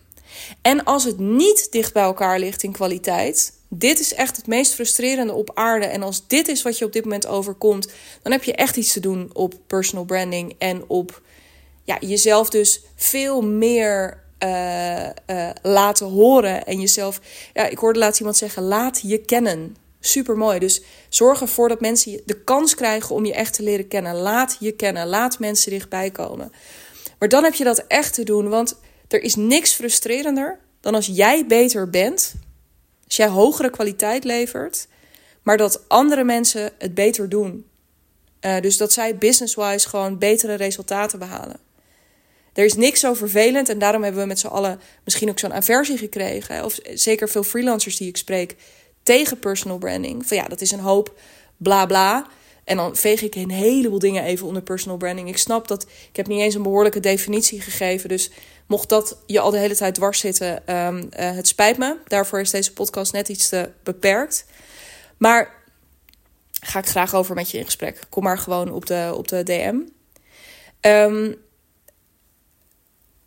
En 0.62 0.84
als 0.84 1.04
het 1.04 1.20
niet 1.20 1.72
dicht 1.72 1.94
bij 1.94 2.04
elkaar 2.04 2.40
ligt 2.40 2.64
in 2.64 2.72
kwaliteit, 2.72 3.54
dit 3.70 4.00
is 4.00 4.14
echt 4.14 4.36
het 4.36 4.48
meest 4.48 4.74
frustrerende 4.74 5.34
op 5.34 5.52
aarde. 5.54 5.86
En 5.86 6.04
als 6.04 6.28
dit 6.28 6.48
is 6.48 6.62
wat 6.62 6.78
je 6.78 6.86
op 6.86 6.94
dit 6.94 7.04
moment 7.04 7.28
overkomt, 7.28 7.88
dan 8.22 8.32
heb 8.32 8.44
je 8.44 8.54
echt 8.54 8.78
iets 8.78 8.94
te 8.94 9.00
doen 9.00 9.30
op 9.34 9.54
personal 9.68 10.06
branding 10.06 10.56
en 10.58 10.84
op 10.88 11.22
ja, 11.84 11.98
jezelf 12.00 12.50
dus 12.50 12.82
veel 12.96 13.42
meer 13.42 14.24
uh, 14.44 15.04
uh, 15.04 15.50
laten 15.62 16.08
horen. 16.08 16.66
En 16.66 16.80
jezelf, 16.80 17.20
ja, 17.54 17.66
ik 17.66 17.78
hoorde 17.78 18.00
laatst 18.00 18.20
iemand 18.20 18.38
zeggen: 18.38 18.64
laat 18.64 19.02
je 19.04 19.18
kennen. 19.18 19.76
Super 20.08 20.38
mooi. 20.38 20.60
Dus 20.60 20.82
zorg 21.10 21.42
ervoor 21.42 21.70
dat 21.70 21.82
mensen 21.82 22.22
de 22.26 22.44
kans 22.44 22.76
krijgen 22.76 23.16
om 23.16 23.26
je 23.26 23.34
echt 23.34 23.54
te 23.54 23.64
leren 23.64 23.88
kennen. 23.88 24.16
Laat 24.16 24.58
je 24.60 24.72
kennen. 24.72 25.08
Laat 25.08 25.40
mensen 25.40 25.72
dichtbij 25.72 26.12
komen. 26.12 26.52
Maar 27.20 27.30
dan 27.30 27.44
heb 27.44 27.54
je 27.54 27.64
dat 27.64 27.84
echt 27.88 28.14
te 28.14 28.24
doen. 28.24 28.50
Want 28.50 28.76
er 29.08 29.22
is 29.22 29.36
niks 29.36 29.74
frustrerender 29.74 30.60
dan 30.82 30.96
als 30.96 31.06
jij 31.06 31.46
beter 31.46 31.90
bent. 31.90 32.34
Als 33.06 33.16
jij 33.16 33.28
hogere 33.28 33.70
kwaliteit 33.70 34.24
levert. 34.24 34.88
Maar 35.44 35.58
dat 35.58 35.90
andere 35.90 36.24
mensen 36.24 36.72
het 36.78 36.94
beter 36.94 37.30
doen. 37.30 37.66
Uh, 38.42 38.60
dus 38.60 38.78
dat 38.78 38.94
zij 38.94 39.18
business-wise 39.18 39.90
gewoon 39.90 40.18
betere 40.18 40.54
resultaten 40.54 41.20
behalen. 41.20 41.60
Er 42.54 42.66
is 42.66 42.74
niks 42.74 43.00
zo 43.00 43.14
vervelend 43.14 43.70
en 43.70 43.80
daarom 43.80 44.04
hebben 44.04 44.22
we 44.22 44.28
met 44.28 44.40
z'n 44.40 44.48
allen 44.48 44.80
misschien 45.04 45.30
ook 45.30 45.40
zo'n 45.40 45.54
aversie 45.54 45.98
gekregen. 45.98 46.66
Of 46.66 46.78
zeker 46.94 47.30
veel 47.30 47.44
freelancers 47.44 47.98
die 47.98 48.08
ik 48.08 48.18
spreek 48.18 48.56
tegen 49.08 49.40
personal 49.40 49.78
branding. 49.78 50.28
Van 50.28 50.38
ja, 50.38 50.44
dat 50.44 50.62
is 50.62 50.72
een 50.72 50.80
hoop 50.80 51.20
bla 51.58 51.86
bla. 51.86 52.28
En 52.64 52.78
dan 52.78 52.96
veeg 52.96 53.22
ik 53.22 53.36
een 53.36 53.52
heleboel 53.52 54.00
dingen 54.00 54.24
even 54.24 54.48
onder 54.48 54.62
personal 54.62 54.98
branding. 54.98 55.28
Ik 55.28 55.38
snap 55.38 55.68
dat 55.68 55.84
ik 55.84 56.16
heb 56.16 56.28
niet 56.28 56.42
eens 56.42 56.56
een 56.56 56.64
behoorlijke 56.64 57.00
definitie 57.00 57.62
gegeven. 57.62 58.10
Dus 58.10 58.32
mocht 58.66 58.90
dat 58.90 59.18
je 59.26 59.40
al 59.40 59.52
de 59.52 59.58
hele 59.58 59.76
tijd 59.76 59.96
dwars 59.96 60.20
zitten, 60.20 60.76
um, 60.76 60.98
uh, 60.98 61.10
het 61.12 61.48
spijt 61.48 61.78
me. 61.78 61.98
Daarvoor 62.08 62.40
is 62.40 62.52
deze 62.52 62.74
podcast 62.74 63.14
net 63.14 63.30
iets 63.30 63.50
te 63.50 63.72
beperkt. 63.84 64.46
Maar 65.18 65.64
ga 66.62 66.80
ik 66.80 66.86
graag 66.86 67.16
over 67.16 67.36
met 67.36 67.52
je 67.52 67.58
in 67.58 67.66
gesprek. 67.66 68.00
Kom 68.10 68.24
maar 68.24 68.38
gewoon 68.38 68.72
op 68.72 68.86
de, 68.86 69.12
op 69.16 69.28
de 69.28 69.44
DM. 69.44 69.76
Um, 69.76 69.88
ehm, 70.80 71.34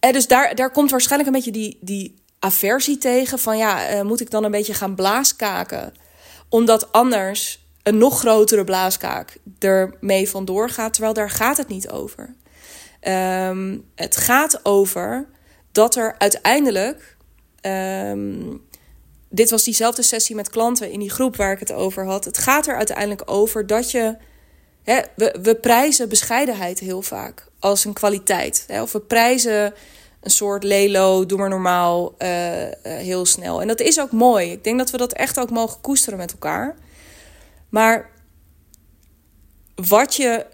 en 0.00 0.12
dus 0.12 0.26
daar, 0.26 0.54
daar 0.54 0.70
komt 0.70 0.90
waarschijnlijk 0.90 1.30
een 1.30 1.36
beetje 1.36 1.60
die, 1.60 1.78
die 1.80 2.14
aversie 2.40 2.98
tegen. 2.98 3.38
Van 3.38 3.56
ja, 3.56 3.94
uh, 3.94 4.02
moet 4.02 4.20
ik 4.20 4.30
dan 4.30 4.44
een 4.44 4.50
beetje 4.50 4.74
gaan 4.74 4.94
blaaskaken? 4.94 5.94
Omdat 6.48 6.92
anders 6.92 7.64
een 7.82 7.98
nog 7.98 8.18
grotere 8.18 8.64
blaaskaak 8.64 9.36
ermee 9.58 10.28
vandoor 10.28 10.70
gaat. 10.70 10.92
Terwijl 10.92 11.14
daar 11.14 11.30
gaat 11.30 11.56
het 11.56 11.68
niet 11.68 11.88
over. 11.88 12.34
Um, 13.02 13.84
het 13.94 14.16
gaat 14.16 14.60
over 14.62 15.28
dat 15.72 15.96
er 15.96 16.14
uiteindelijk. 16.18 17.16
Um, 17.62 18.68
dit 19.28 19.50
was 19.50 19.64
diezelfde 19.64 20.02
sessie 20.02 20.34
met 20.34 20.50
klanten 20.50 20.90
in 20.90 20.98
die 21.00 21.10
groep 21.10 21.36
waar 21.36 21.52
ik 21.52 21.58
het 21.58 21.72
over 21.72 22.06
had. 22.06 22.24
Het 22.24 22.38
gaat 22.38 22.66
er 22.66 22.76
uiteindelijk 22.76 23.22
over 23.24 23.66
dat 23.66 23.90
je. 23.90 24.16
Hè, 24.82 25.00
we, 25.16 25.38
we 25.42 25.54
prijzen 25.54 26.08
bescheidenheid 26.08 26.78
heel 26.78 27.02
vaak 27.02 27.46
als 27.58 27.84
een 27.84 27.92
kwaliteit. 27.92 28.64
Hè? 28.66 28.82
Of 28.82 28.92
we 28.92 29.00
prijzen 29.00 29.74
een 30.20 30.30
soort 30.30 30.64
lelo, 30.64 31.26
doe 31.26 31.38
maar 31.38 31.48
normaal, 31.48 32.14
uh, 32.18 32.66
uh, 32.66 32.72
heel 32.82 33.26
snel. 33.26 33.60
En 33.60 33.68
dat 33.68 33.80
is 33.80 34.00
ook 34.00 34.12
mooi. 34.12 34.50
Ik 34.50 34.64
denk 34.64 34.78
dat 34.78 34.90
we 34.90 34.96
dat 34.96 35.12
echt 35.12 35.38
ook 35.38 35.50
mogen 35.50 35.80
koesteren 35.80 36.18
met 36.18 36.32
elkaar. 36.32 36.76
Maar 37.68 38.10
wat 39.74 40.14
je. 40.14 40.46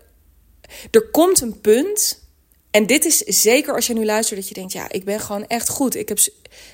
Er 0.91 1.11
komt 1.11 1.41
een 1.41 1.61
punt. 1.61 2.25
En 2.71 2.87
dit 2.87 3.05
is 3.05 3.19
zeker 3.19 3.75
als 3.75 3.87
je 3.87 3.95
nu 3.95 4.05
luistert 4.05 4.41
dat 4.41 4.49
je 4.49 4.55
denkt: 4.55 4.73
ja, 4.73 4.89
ik 4.91 5.05
ben 5.05 5.21
gewoon 5.21 5.47
echt 5.47 5.69
goed. 5.69 5.95
Ik 5.95 6.09
heb. 6.09 6.19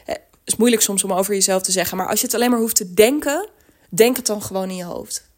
Het 0.04 0.20
is 0.44 0.56
moeilijk 0.56 0.82
soms 0.82 1.04
om 1.04 1.12
over 1.12 1.34
jezelf 1.34 1.62
te 1.62 1.72
zeggen. 1.72 1.96
Maar 1.96 2.08
als 2.08 2.20
je 2.20 2.26
het 2.26 2.34
alleen 2.34 2.50
maar 2.50 2.58
hoeft 2.58 2.76
te 2.76 2.94
denken, 2.94 3.48
denk 3.88 4.16
het 4.16 4.26
dan 4.26 4.42
gewoon 4.42 4.70
in 4.70 4.76
je 4.76 4.84
hoofd. 4.84 5.30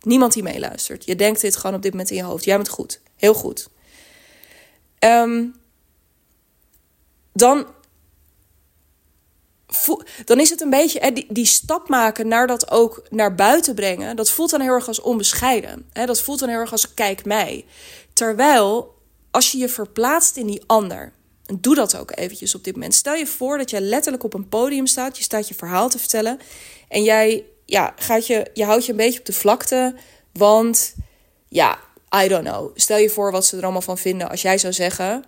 Niemand 0.00 0.32
die 0.32 0.42
meeluistert. 0.42 1.04
Je 1.04 1.16
denkt 1.16 1.40
dit 1.40 1.56
gewoon 1.56 1.76
op 1.76 1.82
dit 1.82 1.90
moment 1.90 2.10
in 2.10 2.16
je 2.16 2.22
hoofd. 2.22 2.44
Jij 2.44 2.56
bent 2.56 2.68
goed. 2.68 3.00
Heel 3.16 3.34
goed. 3.34 3.68
Um, 4.98 5.54
dan, 7.32 7.66
dan 10.24 10.40
is 10.40 10.50
het 10.50 10.60
een 10.60 10.70
beetje 10.70 11.12
die, 11.12 11.26
die 11.28 11.46
stap 11.46 11.88
maken 11.88 12.28
naar 12.28 12.46
dat 12.46 12.70
ook 12.70 13.02
naar 13.10 13.34
buiten 13.34 13.74
brengen. 13.74 14.16
Dat 14.16 14.30
voelt 14.30 14.50
dan 14.50 14.60
heel 14.60 14.72
erg 14.72 14.88
als 14.88 15.00
onbescheiden. 15.00 15.88
Hè? 15.92 16.06
Dat 16.06 16.20
voelt 16.20 16.38
dan 16.38 16.48
heel 16.48 16.58
erg 16.58 16.72
als 16.72 16.94
kijk 16.94 17.24
mij. 17.24 17.64
Terwijl 18.12 18.94
als 19.30 19.52
je 19.52 19.58
je 19.58 19.68
verplaatst 19.68 20.36
in 20.36 20.46
die 20.46 20.62
ander. 20.66 21.12
En 21.46 21.58
doe 21.60 21.74
dat 21.74 21.96
ook 21.96 22.16
eventjes 22.16 22.54
op 22.54 22.64
dit 22.64 22.74
moment. 22.74 22.94
Stel 22.94 23.14
je 23.14 23.26
voor 23.26 23.58
dat 23.58 23.70
jij 23.70 23.80
letterlijk 23.80 24.24
op 24.24 24.34
een 24.34 24.48
podium 24.48 24.86
staat. 24.86 25.16
Je 25.16 25.22
staat 25.22 25.48
je 25.48 25.54
verhaal 25.54 25.88
te 25.88 25.98
vertellen. 25.98 26.38
En 26.88 27.02
jij 27.02 27.44
ja, 27.66 27.92
gaat 27.96 28.26
je, 28.26 28.50
je 28.54 28.64
houdt 28.64 28.86
je 28.86 28.90
een 28.90 28.98
beetje 28.98 29.18
op 29.18 29.26
de 29.26 29.32
vlakte. 29.32 29.94
Want 30.32 30.94
ja, 31.48 31.78
I 32.24 32.28
don't 32.28 32.44
know. 32.48 32.70
Stel 32.74 32.96
je 32.96 33.10
voor 33.10 33.32
wat 33.32 33.46
ze 33.46 33.56
er 33.56 33.62
allemaal 33.62 33.82
van 33.82 33.98
vinden 33.98 34.28
als 34.28 34.42
jij 34.42 34.58
zou 34.58 34.72
zeggen 34.72 35.24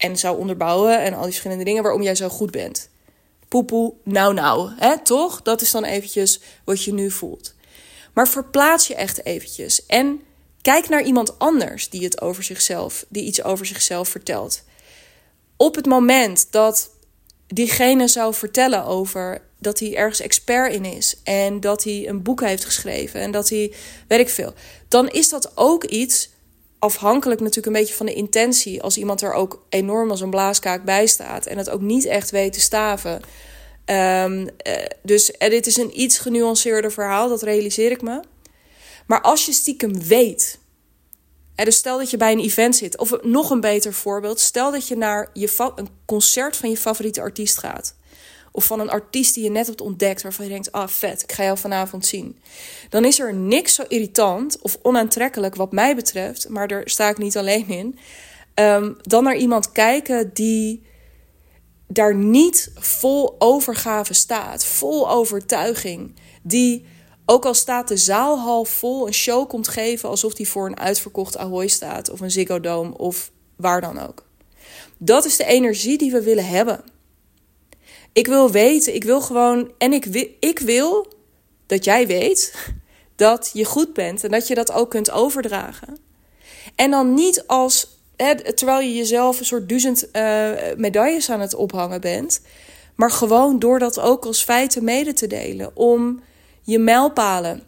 en 0.00 0.18
zou 0.18 0.38
onderbouwen 0.38 1.00
en 1.00 1.12
al 1.12 1.20
die 1.20 1.28
verschillende 1.28 1.64
dingen 1.64 1.82
waarom 1.82 2.02
jij 2.02 2.14
zo 2.14 2.28
goed 2.28 2.50
bent. 2.50 2.88
Poepoe, 3.48 3.92
nou 4.04 4.34
nou, 4.34 4.70
hè, 4.76 4.98
toch? 5.02 5.42
Dat 5.42 5.60
is 5.60 5.70
dan 5.70 5.84
eventjes 5.84 6.40
wat 6.64 6.84
je 6.84 6.92
nu 6.92 7.10
voelt. 7.10 7.54
Maar 8.14 8.28
verplaats 8.28 8.86
je 8.86 8.94
echt 8.94 9.24
eventjes 9.24 9.86
en 9.86 10.20
kijk 10.62 10.88
naar 10.88 11.02
iemand 11.02 11.38
anders 11.38 11.90
die 11.90 12.04
het 12.04 12.20
over 12.20 12.42
zichzelf, 12.42 13.04
die 13.08 13.24
iets 13.24 13.42
over 13.42 13.66
zichzelf 13.66 14.08
vertelt. 14.08 14.62
Op 15.56 15.74
het 15.74 15.86
moment 15.86 16.46
dat 16.50 16.90
diegene 17.46 18.08
zou 18.08 18.34
vertellen 18.34 18.84
over 18.84 19.42
dat 19.58 19.78
hij 19.78 19.96
ergens 19.96 20.20
expert 20.20 20.72
in 20.72 20.84
is 20.84 21.16
en 21.24 21.60
dat 21.60 21.84
hij 21.84 22.08
een 22.08 22.22
boek 22.22 22.40
heeft 22.40 22.64
geschreven 22.64 23.20
en 23.20 23.30
dat 23.30 23.48
hij, 23.48 23.74
weet 24.08 24.20
ik 24.20 24.28
veel, 24.28 24.54
dan 24.88 25.08
is 25.08 25.28
dat 25.28 25.52
ook 25.54 25.84
iets 25.84 26.30
afhankelijk 26.80 27.40
natuurlijk 27.40 27.66
een 27.66 27.80
beetje 27.80 27.94
van 27.94 28.06
de 28.06 28.14
intentie. 28.14 28.82
Als 28.82 28.96
iemand 28.96 29.22
er 29.22 29.32
ook 29.32 29.64
enorm 29.68 30.10
als 30.10 30.20
een 30.20 30.30
blaaskaak 30.30 30.84
bij 30.84 31.06
staat 31.06 31.46
en 31.46 31.58
het 31.58 31.70
ook 31.70 31.80
niet 31.80 32.04
echt 32.04 32.30
weet 32.30 32.52
te 32.52 32.60
staven. 32.60 33.22
Um, 33.86 34.40
uh, 34.40 34.48
dus 35.02 35.30
uh, 35.30 35.50
dit 35.50 35.66
is 35.66 35.76
een 35.76 36.00
iets 36.00 36.18
genuanceerder 36.18 36.92
verhaal, 36.92 37.28
dat 37.28 37.42
realiseer 37.42 37.90
ik 37.90 38.02
me. 38.02 38.20
Maar 39.06 39.20
als 39.20 39.46
je 39.46 39.52
stiekem 39.52 40.02
weet. 40.02 40.58
Uh, 41.56 41.64
dus 41.64 41.76
stel 41.76 41.98
dat 41.98 42.10
je 42.10 42.16
bij 42.16 42.32
een 42.32 42.40
event 42.40 42.76
zit, 42.76 42.98
of 42.98 43.22
nog 43.22 43.50
een 43.50 43.60
beter 43.60 43.92
voorbeeld, 43.92 44.40
stel 44.40 44.70
dat 44.70 44.88
je 44.88 44.96
naar 44.96 45.30
je 45.32 45.72
een 45.76 45.88
concert 46.04 46.56
van 46.56 46.70
je 46.70 46.76
favoriete 46.76 47.20
artiest 47.20 47.58
gaat. 47.58 47.94
Of 48.52 48.64
van 48.64 48.80
een 48.80 48.90
artiest 48.90 49.34
die 49.34 49.44
je 49.44 49.50
net 49.50 49.66
hebt 49.66 49.80
ontdekt, 49.80 50.22
waarvan 50.22 50.44
je 50.44 50.50
denkt: 50.50 50.72
ah, 50.72 50.88
vet, 50.88 51.22
ik 51.22 51.32
ga 51.32 51.42
jou 51.42 51.58
vanavond 51.58 52.06
zien. 52.06 52.38
Dan 52.88 53.04
is 53.04 53.18
er 53.18 53.34
niks 53.34 53.74
zo 53.74 53.82
irritant 53.88 54.58
of 54.62 54.78
onaantrekkelijk, 54.82 55.54
wat 55.54 55.72
mij 55.72 55.94
betreft, 55.96 56.48
maar 56.48 56.68
daar 56.68 56.82
sta 56.84 57.08
ik 57.08 57.18
niet 57.18 57.36
alleen 57.36 57.68
in, 57.68 57.98
um, 58.54 58.96
dan 59.02 59.24
naar 59.24 59.36
iemand 59.36 59.72
kijken 59.72 60.30
die 60.34 60.82
daar 61.86 62.14
niet 62.14 62.70
vol 62.74 63.34
overgave 63.38 64.14
staat, 64.14 64.64
vol 64.64 65.10
overtuiging. 65.10 66.14
Die, 66.42 66.84
ook 67.26 67.44
al 67.44 67.54
staat 67.54 67.88
de 67.88 67.96
zaal 67.96 68.38
half 68.38 68.68
vol, 68.68 69.06
een 69.06 69.14
show 69.14 69.48
komt 69.48 69.68
geven 69.68 70.08
alsof 70.08 70.34
die 70.34 70.48
voor 70.48 70.66
een 70.66 70.78
uitverkocht 70.78 71.36
Ahoy 71.36 71.68
staat, 71.68 72.10
of 72.10 72.20
een 72.20 72.30
Ziggo 72.30 72.60
Dome, 72.60 72.98
of 72.98 73.30
waar 73.56 73.80
dan 73.80 73.98
ook. 73.98 74.26
Dat 74.98 75.24
is 75.24 75.36
de 75.36 75.44
energie 75.44 75.98
die 75.98 76.12
we 76.12 76.22
willen 76.22 76.46
hebben. 76.46 76.84
Ik 78.12 78.26
wil 78.26 78.50
weten, 78.50 78.94
ik 78.94 79.04
wil 79.04 79.20
gewoon. 79.20 79.72
En 79.78 79.92
ik 79.92 80.04
wil, 80.04 80.26
ik 80.40 80.58
wil 80.58 81.12
dat 81.66 81.84
jij 81.84 82.06
weet 82.06 82.54
dat 83.16 83.50
je 83.52 83.64
goed 83.64 83.92
bent 83.92 84.24
en 84.24 84.30
dat 84.30 84.48
je 84.48 84.54
dat 84.54 84.72
ook 84.72 84.90
kunt 84.90 85.10
overdragen. 85.10 85.98
En 86.74 86.90
dan 86.90 87.14
niet 87.14 87.46
als. 87.46 87.98
Hè, 88.16 88.54
terwijl 88.54 88.80
je 88.80 88.94
jezelf 88.94 89.38
een 89.38 89.44
soort 89.44 89.68
duizend 89.68 90.08
uh, 90.12 90.50
medailles 90.76 91.30
aan 91.30 91.40
het 91.40 91.54
ophangen 91.54 92.00
bent. 92.00 92.40
Maar 92.94 93.10
gewoon 93.10 93.58
door 93.58 93.78
dat 93.78 93.98
ook 93.98 94.24
als 94.24 94.44
feiten 94.44 94.84
mede 94.84 95.12
te 95.12 95.26
delen. 95.26 95.76
Om 95.76 96.22
je 96.62 96.78
mijlpalen 96.78 97.62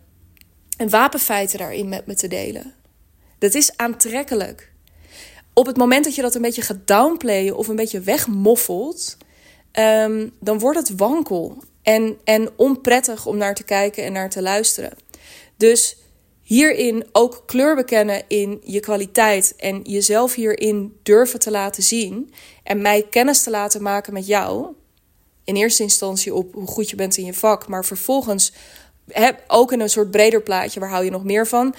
en 0.76 0.90
wapenfeiten 0.90 1.58
daarin 1.58 1.88
met 1.88 2.06
me 2.06 2.14
te 2.14 2.28
delen. 2.28 2.74
Dat 3.38 3.54
is 3.54 3.76
aantrekkelijk. 3.76 4.72
Op 5.52 5.66
het 5.66 5.76
moment 5.76 6.04
dat 6.04 6.14
je 6.14 6.22
dat 6.22 6.34
een 6.34 6.42
beetje 6.42 6.62
gaat 6.62 6.86
downplayen 6.86 7.56
of 7.56 7.68
een 7.68 7.76
beetje 7.76 8.00
wegmoffelt, 8.00 9.16
um, 9.78 10.32
dan 10.40 10.58
wordt 10.58 10.78
het 10.78 10.96
wankel 10.96 11.56
en, 11.82 12.18
en 12.24 12.50
onprettig 12.56 13.26
om 13.26 13.36
naar 13.36 13.54
te 13.54 13.64
kijken 13.64 14.04
en 14.04 14.12
naar 14.12 14.30
te 14.30 14.42
luisteren. 14.42 14.92
Dus 15.56 15.96
hierin 16.42 17.04
ook 17.12 17.42
kleur 17.46 17.74
bekennen 17.74 18.22
in 18.28 18.60
je 18.64 18.80
kwaliteit 18.80 19.54
en 19.56 19.80
jezelf 19.82 20.34
hierin 20.34 20.98
durven 21.02 21.38
te 21.38 21.50
laten 21.50 21.82
zien 21.82 22.32
en 22.62 22.82
mij 22.82 23.06
kennis 23.10 23.42
te 23.42 23.50
laten 23.50 23.82
maken 23.82 24.12
met 24.12 24.26
jou. 24.26 24.66
In 25.44 25.56
eerste 25.56 25.82
instantie 25.82 26.34
op 26.34 26.54
hoe 26.54 26.66
goed 26.66 26.90
je 26.90 26.96
bent 26.96 27.16
in 27.16 27.24
je 27.24 27.34
vak, 27.34 27.68
maar 27.68 27.84
vervolgens 27.84 28.52
ook 29.46 29.72
in 29.72 29.80
een 29.80 29.90
soort 29.90 30.10
breder 30.10 30.42
plaatje, 30.42 30.80
waar 30.80 30.90
hou 30.90 31.04
je 31.04 31.10
nog 31.10 31.24
meer 31.24 31.46
van? 31.46 31.74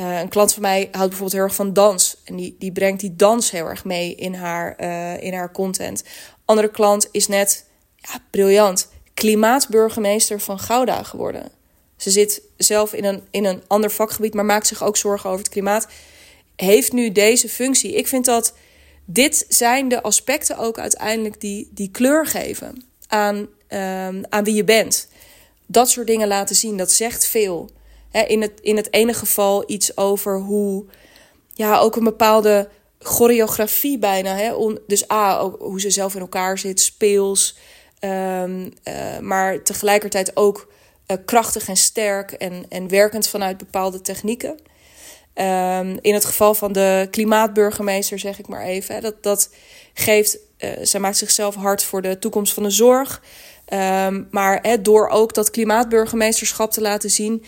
Uh, 0.00 0.20
een 0.20 0.28
klant 0.28 0.52
van 0.52 0.62
mij 0.62 0.78
houdt 0.80 0.92
bijvoorbeeld 0.92 1.32
heel 1.32 1.42
erg 1.42 1.54
van 1.54 1.72
dans. 1.72 2.16
En 2.24 2.36
die, 2.36 2.56
die 2.58 2.72
brengt 2.72 3.00
die 3.00 3.16
dans 3.16 3.50
heel 3.50 3.66
erg 3.66 3.84
mee 3.84 4.14
in 4.14 4.34
haar, 4.34 4.76
uh, 4.80 5.22
in 5.22 5.34
haar 5.34 5.52
content. 5.52 6.04
Andere 6.50 6.70
klant 6.70 7.08
is 7.10 7.28
net 7.28 7.64
ja, 7.96 8.22
briljant, 8.30 8.88
klimaatburgemeester 9.14 10.40
van 10.40 10.58
Gouda 10.58 11.02
geworden. 11.02 11.52
Ze 11.96 12.10
zit 12.10 12.42
zelf 12.56 12.92
in 12.92 13.04
een, 13.04 13.22
in 13.30 13.44
een 13.44 13.62
ander 13.66 13.90
vakgebied, 13.90 14.34
maar 14.34 14.44
maakt 14.44 14.66
zich 14.66 14.82
ook 14.82 14.96
zorgen 14.96 15.30
over 15.30 15.42
het 15.42 15.52
klimaat. 15.52 15.88
Heeft 16.56 16.92
nu 16.92 17.12
deze 17.12 17.48
functie. 17.48 17.94
Ik 17.94 18.06
vind 18.06 18.24
dat 18.24 18.54
dit 19.04 19.44
zijn 19.48 19.88
de 19.88 20.02
aspecten 20.02 20.58
ook 20.58 20.78
uiteindelijk 20.78 21.40
die, 21.40 21.70
die 21.74 21.90
kleur 21.90 22.26
geven 22.26 22.84
aan, 23.06 23.48
ehm, 23.66 24.22
aan 24.28 24.44
wie 24.44 24.54
je 24.54 24.64
bent. 24.64 25.08
Dat 25.66 25.90
soort 25.90 26.06
dingen 26.06 26.28
laten 26.28 26.56
zien, 26.56 26.76
dat 26.76 26.92
zegt 26.92 27.26
veel. 27.26 27.70
in, 28.26 28.42
het, 28.42 28.60
in 28.60 28.76
het 28.76 28.92
ene 28.92 29.14
geval 29.14 29.64
iets 29.66 29.96
over 29.96 30.38
hoe 30.38 30.84
ja, 31.54 31.78
ook 31.78 31.96
een 31.96 32.04
bepaalde 32.04 32.68
choreografie 33.02 33.98
bijna. 33.98 34.36
Hè? 34.36 34.74
dus 34.86 35.10
A, 35.10 35.38
ook 35.38 35.56
hoe 35.58 35.80
ze 35.80 35.90
zelf 35.90 36.14
in 36.14 36.20
elkaar 36.20 36.58
zit, 36.58 36.80
speels. 36.80 37.56
Um, 38.04 38.72
maar 39.20 39.62
tegelijkertijd 39.62 40.36
ook 40.36 40.72
uh, 41.06 41.16
krachtig 41.24 41.68
en 41.68 41.76
sterk 41.76 42.32
en, 42.32 42.64
en 42.68 42.88
werkend 42.88 43.28
vanuit 43.28 43.58
bepaalde 43.58 44.00
technieken. 44.00 44.50
Um, 44.50 45.98
in 46.00 46.14
het 46.14 46.24
geval 46.24 46.54
van 46.54 46.72
de 46.72 47.08
klimaatburgemeester, 47.10 48.18
zeg 48.18 48.38
ik 48.38 48.48
maar 48.48 48.62
even, 48.62 48.94
hè, 48.94 49.00
dat, 49.00 49.22
dat 49.22 49.50
geeft, 49.94 50.38
uh, 50.58 50.70
zij 50.82 51.00
maakt 51.00 51.16
zichzelf 51.16 51.54
hard 51.54 51.82
voor 51.82 52.02
de 52.02 52.18
toekomst 52.18 52.54
van 52.54 52.62
de 52.62 52.70
zorg. 52.70 53.22
Um, 54.06 54.28
maar 54.30 54.58
hè, 54.62 54.82
door 54.82 55.08
ook 55.08 55.34
dat 55.34 55.50
klimaatburgemeesterschap 55.50 56.70
te 56.70 56.80
laten 56.80 57.10
zien, 57.10 57.44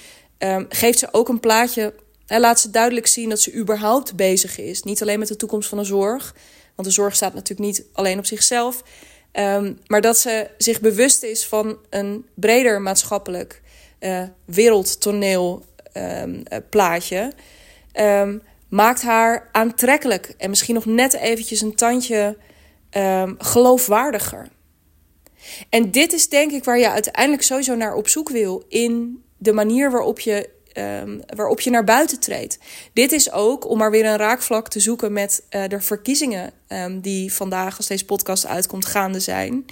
geeft 0.69 0.99
ze 0.99 1.09
ook 1.11 1.29
een 1.29 1.41
plaatje 1.41 1.95
laat 2.41 2.61
ze 2.61 2.71
duidelijk 2.71 3.07
zien 3.07 3.29
dat 3.29 3.41
ze 3.41 3.55
überhaupt 3.55 4.17
bezig 4.17 4.59
is. 4.59 4.83
Niet 4.83 5.03
alleen 5.03 5.19
met 5.19 5.29
de 5.29 5.37
toekomst 5.37 5.69
van 5.69 5.79
de 5.79 5.85
zorg. 5.85 6.35
Want 6.75 6.89
de 6.89 6.95
zorg 6.95 7.15
staat 7.15 7.35
natuurlijk 7.35 7.69
niet 7.69 7.85
alleen 7.93 8.19
op 8.19 8.27
zichzelf. 8.27 8.83
Um, 9.33 9.79
maar 9.87 10.01
dat 10.01 10.19
ze 10.19 10.51
zich 10.59 10.81
bewust 10.81 11.23
is 11.23 11.47
van 11.47 11.79
een 11.91 12.27
breder 12.35 12.81
maatschappelijk 12.81 13.63
uh, 14.01 14.23
wereldtoneel 14.45 15.65
um, 15.97 16.43
plaatje. 16.71 17.33
Um, 18.01 18.43
maakt 18.69 19.03
haar 19.03 19.49
aantrekkelijk. 19.53 20.35
En 20.39 20.51
misschien 20.51 20.75
nog 20.75 20.85
net 20.85 21.13
eventjes 21.13 21.61
een 21.61 21.75
tandje 21.75 22.37
geloofwaardiger. 23.39 24.49
En 25.69 25.91
dit 25.91 26.13
is 26.13 26.29
denk 26.29 26.53
ik 26.53 26.65
waar 26.65 26.79
je 26.79 26.91
uiteindelijk 26.91 27.43
sowieso 27.43 27.75
naar 27.75 27.95
op 27.95 28.09
zoek 28.09 28.29
wil. 28.29 28.65
In 28.69 29.23
de 29.39 29.53
manier 29.53 29.91
waarop 29.91 30.21
je 30.21 30.51
um, 30.79 31.21
waarop 31.27 31.61
je 31.61 31.71
naar 31.71 31.85
buiten 31.85 32.21
treedt. 32.21 32.59
Dit 32.93 33.13
is 33.13 33.33
ook 33.33 33.69
om 33.69 33.79
maar 33.79 33.91
weer 33.91 34.05
een 34.05 34.17
raakvlak 34.17 34.69
te 34.69 34.81
zoeken 34.81 35.13
met 35.13 35.43
uh, 35.51 35.69
de 35.69 35.81
verkiezingen 35.81 36.53
um, 36.69 37.01
die 37.01 37.33
vandaag, 37.33 37.77
als 37.77 37.87
deze 37.87 38.05
podcast 38.05 38.47
uitkomt, 38.47 38.87
gaande 38.87 39.21
zijn. 39.21 39.65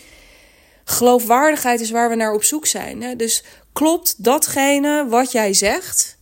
Geloofwaardigheid 0.84 1.80
is 1.80 1.90
waar 1.90 2.08
we 2.08 2.14
naar 2.14 2.32
op 2.32 2.42
zoek 2.42 2.66
zijn. 2.66 3.02
Hè? 3.02 3.16
Dus 3.16 3.44
klopt 3.72 4.24
datgene 4.24 5.06
wat 5.08 5.32
jij 5.32 5.54
zegt 5.54 6.18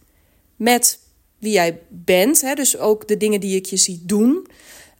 met 0.56 0.98
wie 1.38 1.52
jij 1.52 1.80
bent, 1.88 2.40
hè? 2.40 2.54
dus 2.54 2.78
ook 2.78 3.08
de 3.08 3.16
dingen 3.16 3.40
die 3.40 3.56
ik 3.56 3.66
je 3.66 3.76
zie 3.76 4.02
doen. 4.04 4.46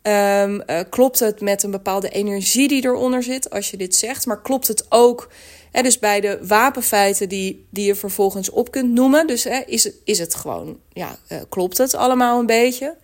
Um, 0.09 0.63
uh, 0.67 0.81
klopt 0.91 1.19
het 1.19 1.41
met 1.41 1.63
een 1.63 1.71
bepaalde 1.71 2.09
energie 2.09 2.69
die 2.69 2.85
eronder 2.85 3.23
zit 3.23 3.51
als 3.51 3.71
je 3.71 3.77
dit 3.77 3.95
zegt, 3.95 4.27
maar 4.27 4.43
klopt 4.43 4.69
het 4.69 4.87
ook 4.89 5.29
Hè, 5.71 5.83
dus 5.83 5.99
bij 5.99 6.21
de 6.21 6.39
wapenfeiten 6.43 7.29
die, 7.29 7.67
die 7.71 7.87
je 7.87 7.95
vervolgens 7.95 8.51
op 8.51 8.71
kunt 8.71 8.93
noemen. 8.93 9.27
Dus 9.27 9.45
hè, 9.45 9.61
is, 9.67 9.91
is 10.05 10.19
het 10.19 10.35
gewoon, 10.35 10.79
ja, 10.93 11.19
uh, 11.33 11.39
klopt 11.49 11.79
het 11.79 11.95
allemaal 11.95 12.39
een 12.39 12.47
beetje? 12.47 12.97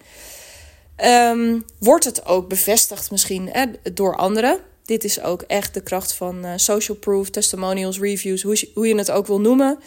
Um, 1.05 1.65
wordt 1.79 2.05
het 2.05 2.27
ook 2.27 2.49
bevestigd 2.49 3.11
misschien 3.11 3.49
hè, 3.53 3.65
door 3.93 4.17
anderen? 4.17 4.59
Dit 4.85 5.05
is 5.05 5.21
ook 5.21 5.43
echt 5.43 5.75
de 5.75 5.83
kracht 5.83 6.13
van 6.13 6.45
uh, 6.45 6.53
social 6.57 6.97
proof, 6.97 7.31
testimonials, 7.31 7.99
reviews, 7.99 8.43
hoe 8.43 8.57
je, 8.59 8.71
hoe 8.75 8.89
je 8.89 8.97
het 8.97 9.11
ook 9.11 9.27
wil 9.27 9.41
noemen. 9.41 9.79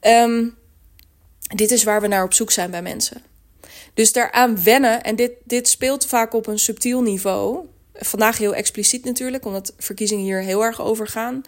Um, 0.00 0.54
dit 1.54 1.70
is 1.70 1.84
waar 1.84 2.00
we 2.00 2.06
naar 2.06 2.24
op 2.24 2.32
zoek 2.32 2.50
zijn 2.50 2.70
bij 2.70 2.82
mensen. 2.82 3.22
Dus 3.94 4.12
daaraan 4.12 4.62
wennen, 4.62 5.02
en 5.02 5.16
dit, 5.16 5.32
dit 5.44 5.68
speelt 5.68 6.06
vaak 6.06 6.34
op 6.34 6.46
een 6.46 6.58
subtiel 6.58 7.02
niveau. 7.02 7.66
Vandaag 7.94 8.38
heel 8.38 8.54
expliciet 8.54 9.04
natuurlijk, 9.04 9.44
omdat 9.44 9.74
verkiezingen 9.78 10.24
hier 10.24 10.42
heel 10.42 10.62
erg 10.62 10.80
over 10.80 11.06
gaan. 11.08 11.42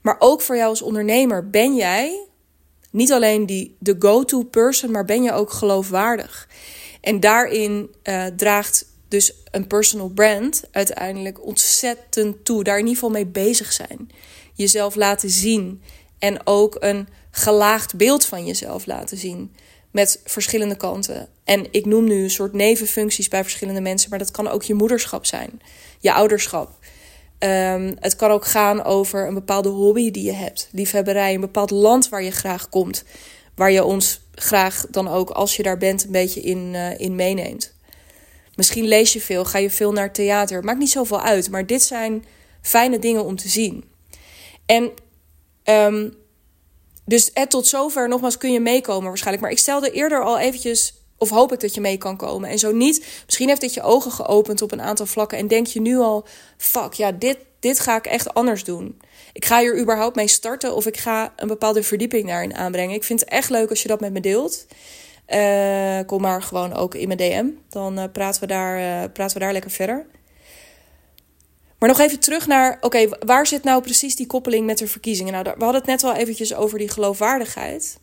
Maar 0.00 0.16
ook 0.18 0.40
voor 0.40 0.56
jou 0.56 0.68
als 0.68 0.82
ondernemer 0.82 1.50
ben 1.50 1.74
jij 1.74 2.26
niet 2.90 3.12
alleen 3.12 3.46
die, 3.46 3.76
de 3.78 3.96
go-to 3.98 4.42
person, 4.42 4.90
maar 4.90 5.04
ben 5.04 5.22
je 5.22 5.32
ook 5.32 5.50
geloofwaardig. 5.50 6.48
En 7.00 7.20
daarin 7.20 7.94
uh, 8.02 8.26
draagt 8.26 8.86
dus 9.08 9.32
een 9.50 9.66
personal 9.66 10.08
brand 10.08 10.62
uiteindelijk 10.70 11.46
ontzettend 11.46 12.44
toe. 12.44 12.64
Daar 12.64 12.78
in 12.78 12.86
ieder 12.86 12.94
geval 12.94 13.10
mee 13.10 13.26
bezig 13.26 13.72
zijn. 13.72 14.10
Jezelf 14.54 14.94
laten 14.94 15.30
zien. 15.30 15.82
En 16.18 16.46
ook 16.46 16.76
een 16.78 17.08
gelaagd 17.30 17.96
beeld 17.96 18.24
van 18.24 18.46
jezelf 18.46 18.86
laten 18.86 19.16
zien. 19.16 19.54
Met 19.94 20.20
verschillende 20.24 20.76
kanten. 20.76 21.28
En 21.44 21.66
ik 21.70 21.86
noem 21.86 22.04
nu 22.04 22.22
een 22.22 22.30
soort 22.30 22.52
nevenfuncties 22.52 23.28
bij 23.28 23.42
verschillende 23.42 23.80
mensen. 23.80 24.10
Maar 24.10 24.18
dat 24.18 24.30
kan 24.30 24.48
ook 24.48 24.62
je 24.62 24.74
moederschap 24.74 25.26
zijn. 25.26 25.60
Je 26.00 26.12
ouderschap. 26.12 26.78
Um, 27.38 27.96
het 28.00 28.16
kan 28.16 28.30
ook 28.30 28.44
gaan 28.44 28.84
over 28.84 29.26
een 29.26 29.34
bepaalde 29.34 29.68
hobby 29.68 30.10
die 30.10 30.24
je 30.24 30.32
hebt, 30.32 30.68
liefhebberij, 30.72 31.34
een 31.34 31.40
bepaald 31.40 31.70
land 31.70 32.08
waar 32.08 32.22
je 32.22 32.30
graag 32.30 32.68
komt, 32.68 33.04
waar 33.54 33.70
je 33.70 33.84
ons 33.84 34.20
graag 34.34 34.86
dan 34.90 35.08
ook, 35.08 35.30
als 35.30 35.56
je 35.56 35.62
daar 35.62 35.78
bent, 35.78 36.04
een 36.04 36.10
beetje 36.12 36.40
in, 36.40 36.74
uh, 36.74 36.98
in 36.98 37.14
meeneemt. 37.14 37.74
Misschien 38.54 38.84
lees 38.84 39.12
je 39.12 39.20
veel, 39.20 39.44
ga 39.44 39.58
je 39.58 39.70
veel 39.70 39.92
naar 39.92 40.12
theater, 40.12 40.64
maakt 40.64 40.78
niet 40.78 40.90
zoveel 40.90 41.20
uit, 41.20 41.50
maar 41.50 41.66
dit 41.66 41.82
zijn 41.82 42.24
fijne 42.62 42.98
dingen 42.98 43.24
om 43.24 43.36
te 43.36 43.48
zien. 43.48 43.84
En 44.66 44.90
um, 45.64 46.14
dus 47.04 47.32
eh, 47.32 47.42
tot 47.42 47.66
zover, 47.66 48.08
nogmaals, 48.08 48.38
kun 48.38 48.52
je 48.52 48.60
meekomen 48.60 49.08
waarschijnlijk. 49.08 49.42
Maar 49.42 49.52
ik 49.52 49.58
stelde 49.58 49.90
eerder 49.90 50.24
al 50.24 50.38
eventjes 50.38 50.94
of 51.18 51.30
hoop 51.30 51.52
ik 51.52 51.60
dat 51.60 51.74
je 51.74 51.80
mee 51.80 51.98
kan 51.98 52.16
komen. 52.16 52.48
En 52.50 52.58
zo 52.58 52.72
niet, 52.72 53.06
misschien 53.24 53.48
heeft 53.48 53.60
dit 53.60 53.74
je 53.74 53.82
ogen 53.82 54.10
geopend 54.10 54.62
op 54.62 54.72
een 54.72 54.82
aantal 54.82 55.06
vlakken. 55.06 55.38
En 55.38 55.48
denk 55.48 55.66
je 55.66 55.80
nu 55.80 55.98
al: 55.98 56.26
fuck, 56.56 56.92
ja, 56.92 57.12
dit, 57.12 57.38
dit 57.60 57.80
ga 57.80 57.96
ik 57.96 58.06
echt 58.06 58.34
anders 58.34 58.64
doen. 58.64 59.00
Ik 59.32 59.44
ga 59.44 59.60
hier 59.60 59.80
überhaupt 59.80 60.16
mee 60.16 60.28
starten 60.28 60.74
of 60.74 60.86
ik 60.86 60.96
ga 60.96 61.32
een 61.36 61.48
bepaalde 61.48 61.82
verdieping 61.82 62.26
daarin 62.26 62.54
aanbrengen. 62.54 62.94
Ik 62.94 63.04
vind 63.04 63.20
het 63.20 63.28
echt 63.28 63.50
leuk 63.50 63.70
als 63.70 63.82
je 63.82 63.88
dat 63.88 64.00
met 64.00 64.12
me 64.12 64.20
deelt. 64.20 64.66
Uh, 65.28 65.98
kom 66.06 66.20
maar 66.20 66.42
gewoon 66.42 66.72
ook 66.72 66.94
in 66.94 67.06
mijn 67.06 67.18
DM. 67.18 67.46
Dan 67.68 67.98
uh, 67.98 68.04
praten, 68.12 68.40
we 68.40 68.46
daar, 68.46 68.78
uh, 68.78 69.12
praten 69.12 69.36
we 69.36 69.42
daar 69.42 69.52
lekker 69.52 69.70
verder. 69.70 70.06
Maar 71.84 71.92
nog 71.92 72.02
even 72.02 72.20
terug 72.20 72.46
naar, 72.46 72.78
oké, 72.80 73.08
waar 73.18 73.46
zit 73.46 73.64
nou 73.64 73.82
precies 73.82 74.16
die 74.16 74.26
koppeling 74.26 74.66
met 74.66 74.78
de 74.78 74.86
verkiezingen? 74.86 75.32
Nou, 75.32 75.44
we 75.44 75.64
hadden 75.64 75.80
het 75.80 75.90
net 75.90 76.02
wel 76.02 76.14
eventjes 76.14 76.54
over 76.54 76.78
die 76.78 76.88
geloofwaardigheid. 76.88 77.98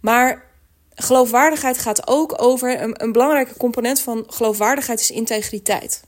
Maar 0.00 0.50
geloofwaardigheid 0.94 1.78
gaat 1.78 2.08
ook 2.08 2.42
over 2.42 2.82
een, 2.82 3.02
een 3.02 3.12
belangrijke 3.12 3.56
component 3.56 4.00
van 4.00 4.24
geloofwaardigheid 4.26 5.00
is 5.00 5.10
integriteit. 5.10 6.02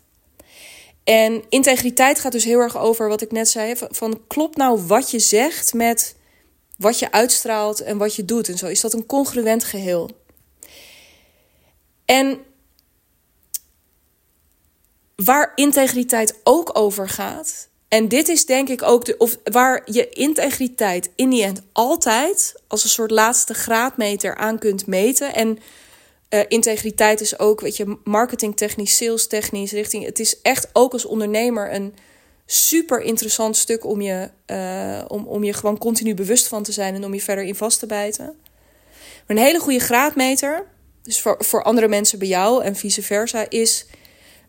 En 1.03 1.43
integriteit 1.49 2.19
gaat 2.19 2.33
dus 2.33 2.45
heel 2.45 2.59
erg 2.59 2.79
over 2.79 3.09
wat 3.09 3.23
ik 3.23 3.33
net 3.33 3.49
zei: 3.49 3.75
van 3.77 4.21
klopt 4.27 4.57
nou 4.57 4.81
wat 4.87 5.11
je 5.11 5.19
zegt 5.19 5.75
met 5.75 6.17
wat 6.77 6.99
je 6.99 7.12
uitstraalt 7.12 7.81
en 7.81 7.99
wat 7.99 8.14
je 8.14 8.25
doet 8.25 8.49
en 8.49 8.59
zo. 8.59 8.67
Is 8.67 8.81
dat 8.81 8.93
een 8.93 9.07
congruent 9.07 9.64
geheel? 9.64 10.11
En 12.05 12.38
waar 15.16 15.53
integriteit 15.55 16.40
ook 16.42 16.79
over 16.79 17.09
gaat, 17.09 17.68
en 17.94 18.09
dit 18.09 18.29
is 18.29 18.46
denk 18.46 18.68
ik 18.68 18.83
ook 18.83 19.05
de, 19.05 19.16
of 19.16 19.38
waar 19.44 19.83
je 19.85 20.09
integriteit 20.09 21.11
in 21.14 21.31
die 21.31 21.44
end 21.44 21.62
altijd 21.72 22.55
als 22.68 22.85
een 22.85 22.90
soort 22.90 23.11
laatste 23.11 23.55
graadmeter 23.55 24.37
aan 24.37 24.59
kunt 24.59 24.87
meten. 24.87 25.35
En 25.35 25.59
uh, 26.31 26.40
integriteit 26.48 27.20
is 27.20 27.38
ook, 27.38 27.61
weet 27.61 27.77
je, 27.77 27.98
marketingtechnisch, 28.05 28.96
salestechnisch, 28.96 29.72
richting. 29.72 30.05
Het 30.05 30.18
is 30.18 30.40
echt 30.42 30.68
ook 30.72 30.92
als 30.92 31.05
ondernemer 31.05 31.74
een 31.74 31.94
super 32.46 33.00
interessant 33.00 33.57
stuk 33.57 33.85
om 33.85 34.00
je, 34.00 34.31
uh, 34.46 35.05
om, 35.09 35.27
om 35.27 35.44
je 35.44 35.53
gewoon 35.53 35.79
continu 35.79 36.14
bewust 36.14 36.48
van 36.48 36.62
te 36.62 36.72
zijn 36.72 36.94
en 36.94 37.05
om 37.05 37.14
je 37.14 37.22
verder 37.22 37.44
in 37.44 37.55
vast 37.55 37.79
te 37.79 37.87
bijten. 37.87 38.37
Maar 39.27 39.37
een 39.37 39.42
hele 39.42 39.59
goede 39.59 39.79
graadmeter, 39.79 40.66
dus 41.03 41.20
voor, 41.20 41.37
voor 41.38 41.62
andere 41.62 41.88
mensen 41.88 42.18
bij 42.18 42.29
jou 42.29 42.64
en 42.64 42.77
vice 42.77 43.03
versa, 43.03 43.46
is 43.48 43.87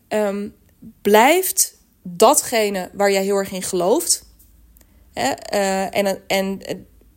um, 0.08 0.54
blijft 1.02 1.74
datgene 2.02 2.90
waar 2.92 3.12
jij 3.12 3.22
heel 3.22 3.36
erg 3.36 3.52
in 3.52 3.62
gelooft. 3.62 4.24
Hè, 5.12 5.32
uh, 5.54 5.96
en, 5.96 6.22
en 6.26 6.60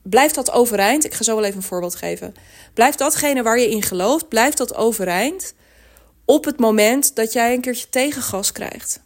blijft 0.04 0.36
dat 0.36 0.52
overeind. 0.52 1.06
Ik 1.06 1.14
ga 1.14 1.24
zo 1.24 1.36
wel 1.36 1.44
even 1.44 1.58
een 1.58 1.64
voorbeeld 1.64 1.96
geven. 1.96 2.34
Blijft 2.74 2.98
datgene 2.98 3.44
waar 3.44 3.60
je 3.60 3.70
in 3.70 3.82
gelooft, 3.82 4.28
blijft 4.28 4.58
dat 4.58 4.76
overeind 4.76 5.54
op 6.26 6.46
het 6.46 6.60
moment 6.60 7.16
dat 7.16 7.34
jij 7.34 7.54
een 7.54 7.62
keertje 7.62 7.90
tegengas 7.90 8.52
krijgt. 8.52 9.02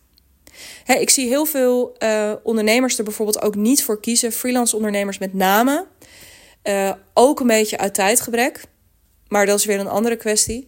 Hè, 0.84 0.94
ik 0.94 1.10
zie 1.10 1.28
heel 1.28 1.46
veel 1.46 1.96
uh, 2.00 2.34
ondernemers 2.44 2.98
er 2.98 3.04
bijvoorbeeld 3.04 3.42
ook 3.42 3.56
niet 3.56 3.84
voor 3.84 4.00
kiezen. 4.00 4.32
Freelance 4.32 4.76
ondernemers 4.76 5.18
met 5.18 5.34
name. 5.34 5.86
Uh, 6.64 6.92
ook 7.14 7.40
een 7.40 7.48
beetje 7.48 7.78
uit 7.78 7.94
tijdgebrek. 7.94 8.64
Maar 9.28 9.46
dat 9.46 9.60
is 9.60 9.66
weer 9.66 9.80
een 9.80 9.88
andere 9.88 10.16
kwestie. 10.16 10.68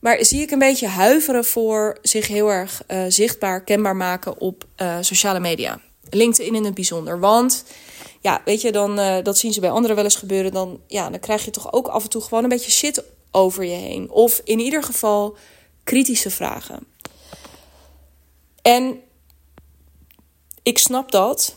Maar 0.00 0.24
zie 0.24 0.40
ik 0.40 0.50
een 0.50 0.58
beetje 0.58 0.88
huiveren 0.88 1.44
voor 1.44 1.98
zich 2.02 2.26
heel 2.26 2.48
erg 2.48 2.82
uh, 2.88 3.04
zichtbaar, 3.08 3.64
kenbaar 3.64 3.96
maken 3.96 4.40
op 4.40 4.64
uh, 4.76 4.96
sociale 5.00 5.40
media. 5.40 5.80
LinkedIn 6.10 6.54
in 6.54 6.64
het 6.64 6.74
bijzonder. 6.74 7.20
Want 7.20 7.64
ja, 8.20 8.42
weet 8.44 8.60
je, 8.60 8.72
dan, 8.72 8.98
uh, 8.98 9.16
dat 9.22 9.38
zien 9.38 9.52
ze 9.52 9.60
bij 9.60 9.70
anderen 9.70 9.96
wel 9.96 10.04
eens 10.04 10.16
gebeuren. 10.16 10.52
Dan, 10.52 10.80
ja, 10.86 11.10
dan 11.10 11.20
krijg 11.20 11.44
je 11.44 11.50
toch 11.50 11.72
ook 11.72 11.88
af 11.88 12.02
en 12.02 12.10
toe 12.10 12.22
gewoon 12.22 12.42
een 12.42 12.48
beetje 12.48 12.70
shit 12.70 13.02
over 13.30 13.64
je 13.64 13.74
heen. 13.74 14.10
Of 14.10 14.40
in 14.44 14.58
ieder 14.58 14.82
geval 14.82 15.36
kritische 15.84 16.30
vragen. 16.30 16.86
En 18.62 19.00
ik 20.62 20.78
snap 20.78 21.10
dat. 21.10 21.54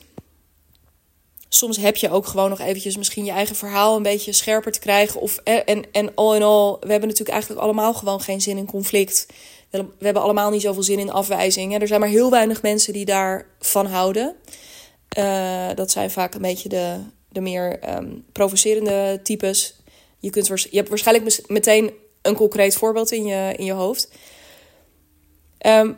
Soms 1.55 1.77
heb 1.77 1.95
je 1.95 2.09
ook 2.09 2.27
gewoon 2.27 2.49
nog 2.49 2.59
eventjes 2.59 2.97
misschien 2.97 3.25
je 3.25 3.31
eigen 3.31 3.55
verhaal 3.55 3.95
een 3.95 4.03
beetje 4.03 4.31
scherper 4.31 4.71
te 4.71 4.79
krijgen. 4.79 5.21
Of, 5.21 5.39
eh, 5.43 5.59
en, 5.65 5.83
en 5.91 6.15
all 6.15 6.35
in 6.35 6.43
all, 6.43 6.71
we 6.79 6.91
hebben 6.91 7.09
natuurlijk 7.09 7.29
eigenlijk 7.29 7.61
allemaal 7.61 7.93
gewoon 7.93 8.21
geen 8.21 8.41
zin 8.41 8.57
in 8.57 8.65
conflict. 8.65 9.25
We 9.69 9.85
hebben 9.99 10.21
allemaal 10.21 10.49
niet 10.49 10.61
zoveel 10.61 10.83
zin 10.83 10.99
in 10.99 11.11
afwijzing. 11.11 11.81
Er 11.81 11.87
zijn 11.87 11.99
maar 11.99 12.09
heel 12.09 12.29
weinig 12.29 12.61
mensen 12.61 12.93
die 12.93 13.05
daarvan 13.05 13.85
houden. 13.85 14.35
Uh, 15.17 15.69
dat 15.75 15.91
zijn 15.91 16.11
vaak 16.11 16.33
een 16.33 16.41
beetje 16.41 16.69
de, 16.69 16.97
de 17.29 17.41
meer 17.41 17.95
um, 17.97 18.25
provocerende 18.31 19.19
types. 19.23 19.75
Je, 20.19 20.29
kunt, 20.29 20.47
je 20.47 20.77
hebt 20.77 20.89
waarschijnlijk 20.89 21.43
meteen 21.47 21.93
een 22.21 22.35
concreet 22.35 22.75
voorbeeld 22.75 23.11
in 23.11 23.25
je, 23.25 23.53
in 23.57 23.65
je 23.65 23.73
hoofd. 23.73 24.09
Um, 25.65 25.97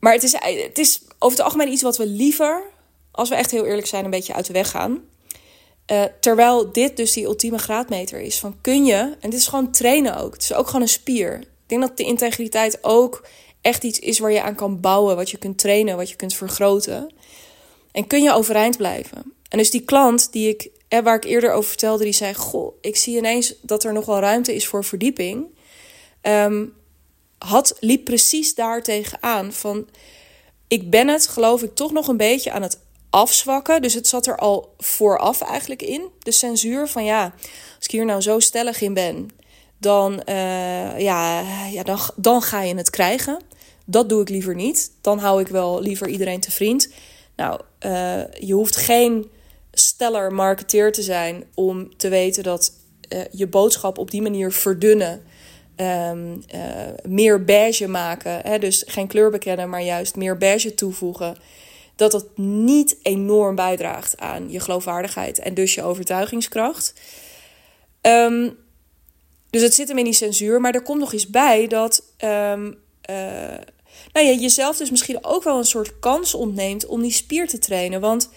maar 0.00 0.12
het 0.12 0.22
is, 0.22 0.32
het 0.40 0.78
is 0.78 1.00
over 1.18 1.36
het 1.36 1.46
algemeen 1.46 1.72
iets 1.72 1.82
wat 1.82 1.96
we 1.96 2.06
liever, 2.06 2.62
als 3.18 3.28
we 3.28 3.34
echt 3.34 3.50
heel 3.50 3.66
eerlijk 3.66 3.86
zijn, 3.86 4.04
een 4.04 4.10
beetje 4.10 4.34
uit 4.34 4.46
de 4.46 4.52
weg 4.52 4.70
gaan. 4.70 5.00
Uh, 5.92 6.02
terwijl 6.20 6.72
dit 6.72 6.96
dus 6.96 7.12
die 7.12 7.24
ultieme 7.24 7.58
graadmeter 7.58 8.20
is. 8.20 8.38
Van 8.38 8.60
kun 8.60 8.84
je, 8.84 9.16
en 9.20 9.30
dit 9.30 9.38
is 9.38 9.46
gewoon 9.46 9.70
trainen 9.70 10.16
ook. 10.16 10.32
Het 10.32 10.42
is 10.42 10.52
ook 10.52 10.66
gewoon 10.66 10.82
een 10.82 10.88
spier. 10.88 11.38
Ik 11.38 11.46
denk 11.66 11.80
dat 11.80 11.96
de 11.96 12.04
integriteit 12.04 12.78
ook 12.84 13.26
echt 13.60 13.84
iets 13.84 13.98
is 13.98 14.18
waar 14.18 14.32
je 14.32 14.42
aan 14.42 14.54
kan 14.54 14.80
bouwen. 14.80 15.16
Wat 15.16 15.30
je 15.30 15.36
kunt 15.36 15.58
trainen, 15.58 15.96
wat 15.96 16.10
je 16.10 16.16
kunt 16.16 16.34
vergroten. 16.34 17.12
En 17.92 18.06
kun 18.06 18.22
je 18.22 18.32
overeind 18.32 18.76
blijven. 18.76 19.32
En 19.48 19.58
dus 19.58 19.70
die 19.70 19.84
klant 19.84 20.32
die 20.32 20.48
ik, 20.48 20.70
waar 21.02 21.16
ik 21.16 21.24
eerder 21.24 21.52
over 21.52 21.68
vertelde, 21.68 22.04
die 22.04 22.12
zei: 22.12 22.34
Goh, 22.34 22.76
ik 22.80 22.96
zie 22.96 23.16
ineens 23.16 23.54
dat 23.62 23.84
er 23.84 23.92
nog 23.92 24.04
wel 24.04 24.18
ruimte 24.18 24.54
is 24.54 24.66
voor 24.66 24.84
verdieping. 24.84 25.46
Um, 26.22 26.74
had, 27.38 27.76
liep 27.80 28.04
precies 28.04 28.54
daar 28.54 28.82
tegenaan. 28.82 29.52
Van, 29.52 29.88
ik 30.68 30.90
ben 30.90 31.08
het, 31.08 31.26
geloof 31.26 31.62
ik, 31.62 31.74
toch 31.74 31.92
nog 31.92 32.08
een 32.08 32.16
beetje 32.16 32.52
aan 32.52 32.62
het 32.62 32.78
afzwakken. 33.10 33.82
Dus 33.82 33.94
het 33.94 34.08
zat 34.08 34.26
er 34.26 34.36
al 34.36 34.74
vooraf 34.78 35.40
eigenlijk 35.40 35.82
in. 35.82 36.08
De 36.18 36.32
censuur 36.32 36.88
van 36.88 37.04
ja, 37.04 37.34
als 37.76 37.84
ik 37.84 37.90
hier 37.90 38.04
nou 38.04 38.20
zo 38.20 38.38
stellig 38.38 38.80
in 38.80 38.94
ben, 38.94 39.30
dan, 39.78 40.22
uh, 40.28 40.98
ja, 40.98 41.40
ja, 41.70 41.82
dan, 41.82 41.98
dan 42.16 42.42
ga 42.42 42.62
je 42.62 42.74
het 42.74 42.90
krijgen. 42.90 43.38
Dat 43.84 44.08
doe 44.08 44.22
ik 44.22 44.28
liever 44.28 44.54
niet. 44.54 44.90
Dan 45.00 45.18
hou 45.18 45.40
ik 45.40 45.48
wel 45.48 45.80
liever 45.80 46.08
iedereen 46.08 46.40
te 46.40 46.50
vriend. 46.50 46.92
Nou, 47.36 47.60
uh, 47.86 48.32
je 48.40 48.52
hoeft 48.52 48.76
geen 48.76 49.30
steller 49.72 50.32
marketeer 50.32 50.92
te 50.92 51.02
zijn 51.02 51.44
om 51.54 51.96
te 51.96 52.08
weten 52.08 52.42
dat 52.42 52.72
uh, 53.08 53.20
je 53.30 53.46
boodschap 53.46 53.98
op 53.98 54.10
die 54.10 54.22
manier 54.22 54.52
verdunnen 54.52 55.22
uh, 55.76 56.12
meer 57.02 57.44
beige 57.44 57.88
maken. 57.88 58.40
Hè? 58.42 58.58
Dus 58.58 58.84
geen 58.86 59.06
kleur 59.06 59.30
bekennen, 59.30 59.70
maar 59.70 59.82
juist 59.82 60.16
meer 60.16 60.36
beige 60.36 60.74
toevoegen. 60.74 61.36
Dat 61.98 62.10
dat 62.10 62.36
niet 62.36 62.96
enorm 63.02 63.54
bijdraagt 63.54 64.18
aan 64.18 64.50
je 64.50 64.60
geloofwaardigheid 64.60 65.38
en 65.38 65.54
dus 65.54 65.74
je 65.74 65.82
overtuigingskracht. 65.82 66.94
Um, 68.02 68.58
dus 69.50 69.62
het 69.62 69.74
zit 69.74 69.88
hem 69.88 69.98
in 69.98 70.04
die 70.04 70.12
censuur. 70.12 70.60
Maar 70.60 70.74
er 70.74 70.82
komt 70.82 71.00
nog 71.00 71.12
eens 71.12 71.30
bij 71.30 71.66
dat 71.66 72.02
um, 72.24 72.78
nou 74.12 74.26
ja, 74.26 74.32
jezelf 74.32 74.76
dus 74.76 74.90
misschien 74.90 75.24
ook 75.24 75.42
wel 75.42 75.58
een 75.58 75.64
soort 75.64 75.98
kans 75.98 76.34
ontneemt 76.34 76.86
om 76.86 77.02
die 77.02 77.12
spier 77.12 77.48
te 77.48 77.58
trainen. 77.58 78.00
Want 78.00 78.30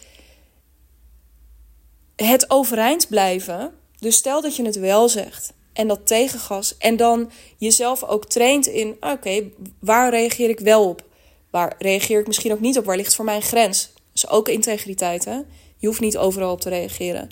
het 2.16 2.50
overeind 2.50 3.08
blijven, 3.08 3.74
dus 4.00 4.16
stel 4.16 4.42
dat 4.42 4.56
je 4.56 4.66
het 4.66 4.76
wel 4.76 5.10
zegt 5.10 5.54
en 5.74 5.88
dat 5.88 6.08
tegengas. 6.08 6.78
En 6.78 6.98
dan 6.98 7.32
jezelf 7.58 8.04
ook 8.04 8.26
traint 8.26 8.68
in: 8.68 8.98
oké, 9.00 9.50
waar 9.80 10.10
reageer 10.10 10.50
ik 10.50 10.60
wel 10.60 10.88
op? 10.88 11.10
Waar 11.52 11.76
reageer 11.78 12.20
ik 12.20 12.28
misschien 12.28 12.52
ook 12.52 12.60
niet 12.60 12.78
op? 12.78 12.86
Waar 12.86 12.96
ligt 12.96 13.16
voor 13.16 13.26
mij 13.26 13.36
een 13.36 13.42
grens? 13.42 13.92
Dat 13.94 14.04
is 14.14 14.30
ook 14.30 14.48
integriteit. 14.48 15.26
Hè? 15.26 15.40
Je 15.78 15.88
hoeft 15.88 16.00
niet 16.00 16.18
overal 16.18 16.52
op 16.52 16.62
te 16.62 16.70
reageren. 16.70 17.30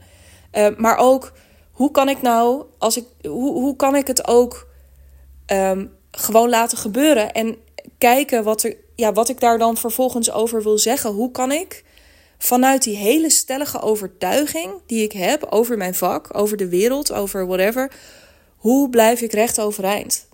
Uh, 0.53 0.67
maar 0.77 0.97
ook, 0.97 1.33
hoe 1.71 1.91
kan 1.91 2.09
ik 2.09 2.21
nou, 2.21 2.63
als 2.77 2.97
ik, 2.97 3.05
hoe, 3.21 3.51
hoe 3.51 3.75
kan 3.75 3.95
ik 3.95 4.07
het 4.07 4.27
ook 4.27 4.67
um, 5.47 5.91
gewoon 6.11 6.49
laten 6.49 6.77
gebeuren? 6.77 7.31
En 7.31 7.57
kijken 7.97 8.43
wat, 8.43 8.63
er, 8.63 8.77
ja, 8.95 9.13
wat 9.13 9.29
ik 9.29 9.39
daar 9.39 9.57
dan 9.57 9.77
vervolgens 9.77 10.31
over 10.31 10.63
wil 10.63 10.77
zeggen. 10.77 11.11
Hoe 11.11 11.31
kan 11.31 11.51
ik 11.51 11.83
vanuit 12.37 12.83
die 12.83 12.95
hele 12.95 13.29
stellige 13.29 13.81
overtuiging 13.81 14.73
die 14.85 15.03
ik 15.03 15.11
heb 15.11 15.43
over 15.43 15.77
mijn 15.77 15.95
vak, 15.95 16.37
over 16.37 16.57
de 16.57 16.69
wereld, 16.69 17.13
over 17.13 17.47
whatever 17.47 17.91
hoe 18.59 18.89
blijf 18.89 19.21
ik 19.21 19.31
recht 19.31 19.59
overeind? 19.59 20.27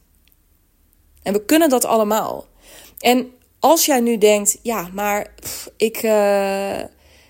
En 1.24 1.34
we 1.34 1.46
kunnen 1.46 1.70
dat 1.70 1.86
allemaal. 1.86 2.46
En 3.00 3.32
als 3.66 3.86
jij 3.86 4.00
nu 4.00 4.18
denkt, 4.18 4.58
ja, 4.62 4.90
maar 4.94 5.34
ik. 5.78 6.04
Uh, 6.04 6.12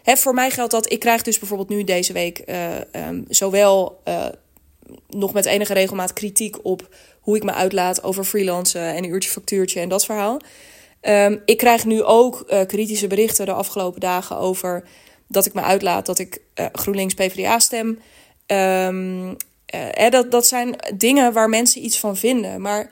hè, 0.03 0.15
voor 0.17 0.33
mij 0.33 0.49
geldt 0.49 0.71
dat 0.71 0.91
ik 0.91 0.99
krijg 0.99 1.21
dus 1.21 1.39
bijvoorbeeld 1.39 1.69
nu 1.69 1.83
deze 1.83 2.13
week 2.13 2.43
uh, 2.45 3.07
um, 3.07 3.25
zowel 3.27 4.01
uh, 4.07 4.25
nog 5.09 5.33
met 5.33 5.45
enige 5.45 5.73
regelmaat 5.73 6.13
kritiek 6.13 6.65
op 6.65 6.95
hoe 7.19 7.35
ik 7.35 7.43
me 7.43 7.53
uitlaat 7.53 8.03
over 8.03 8.23
freelancen 8.23 8.81
en 8.81 9.03
een 9.03 9.09
uurtje 9.09 9.29
factuurtje 9.29 9.79
en 9.79 9.89
dat 9.89 10.05
verhaal. 10.05 10.39
Um, 11.01 11.41
ik 11.45 11.57
krijg 11.57 11.85
nu 11.85 12.03
ook 12.03 12.45
kritische 12.67 13.07
berichten 13.07 13.45
de 13.45 13.51
afgelopen 13.53 13.99
dagen 13.99 14.37
over 14.37 14.83
dat 15.27 15.45
ik 15.45 15.53
me 15.53 15.61
uitlaat 15.61 16.05
dat 16.05 16.19
ik 16.19 16.41
GroenLinks 16.71 17.13
PvdA 17.13 17.59
stem. 17.59 17.99
Um, 18.47 19.35
dat, 20.09 20.31
dat 20.31 20.45
zijn 20.45 20.75
dingen 20.95 21.33
waar 21.33 21.49
mensen 21.49 21.85
iets 21.85 21.99
van 21.99 22.17
vinden. 22.17 22.61
Maar 22.61 22.91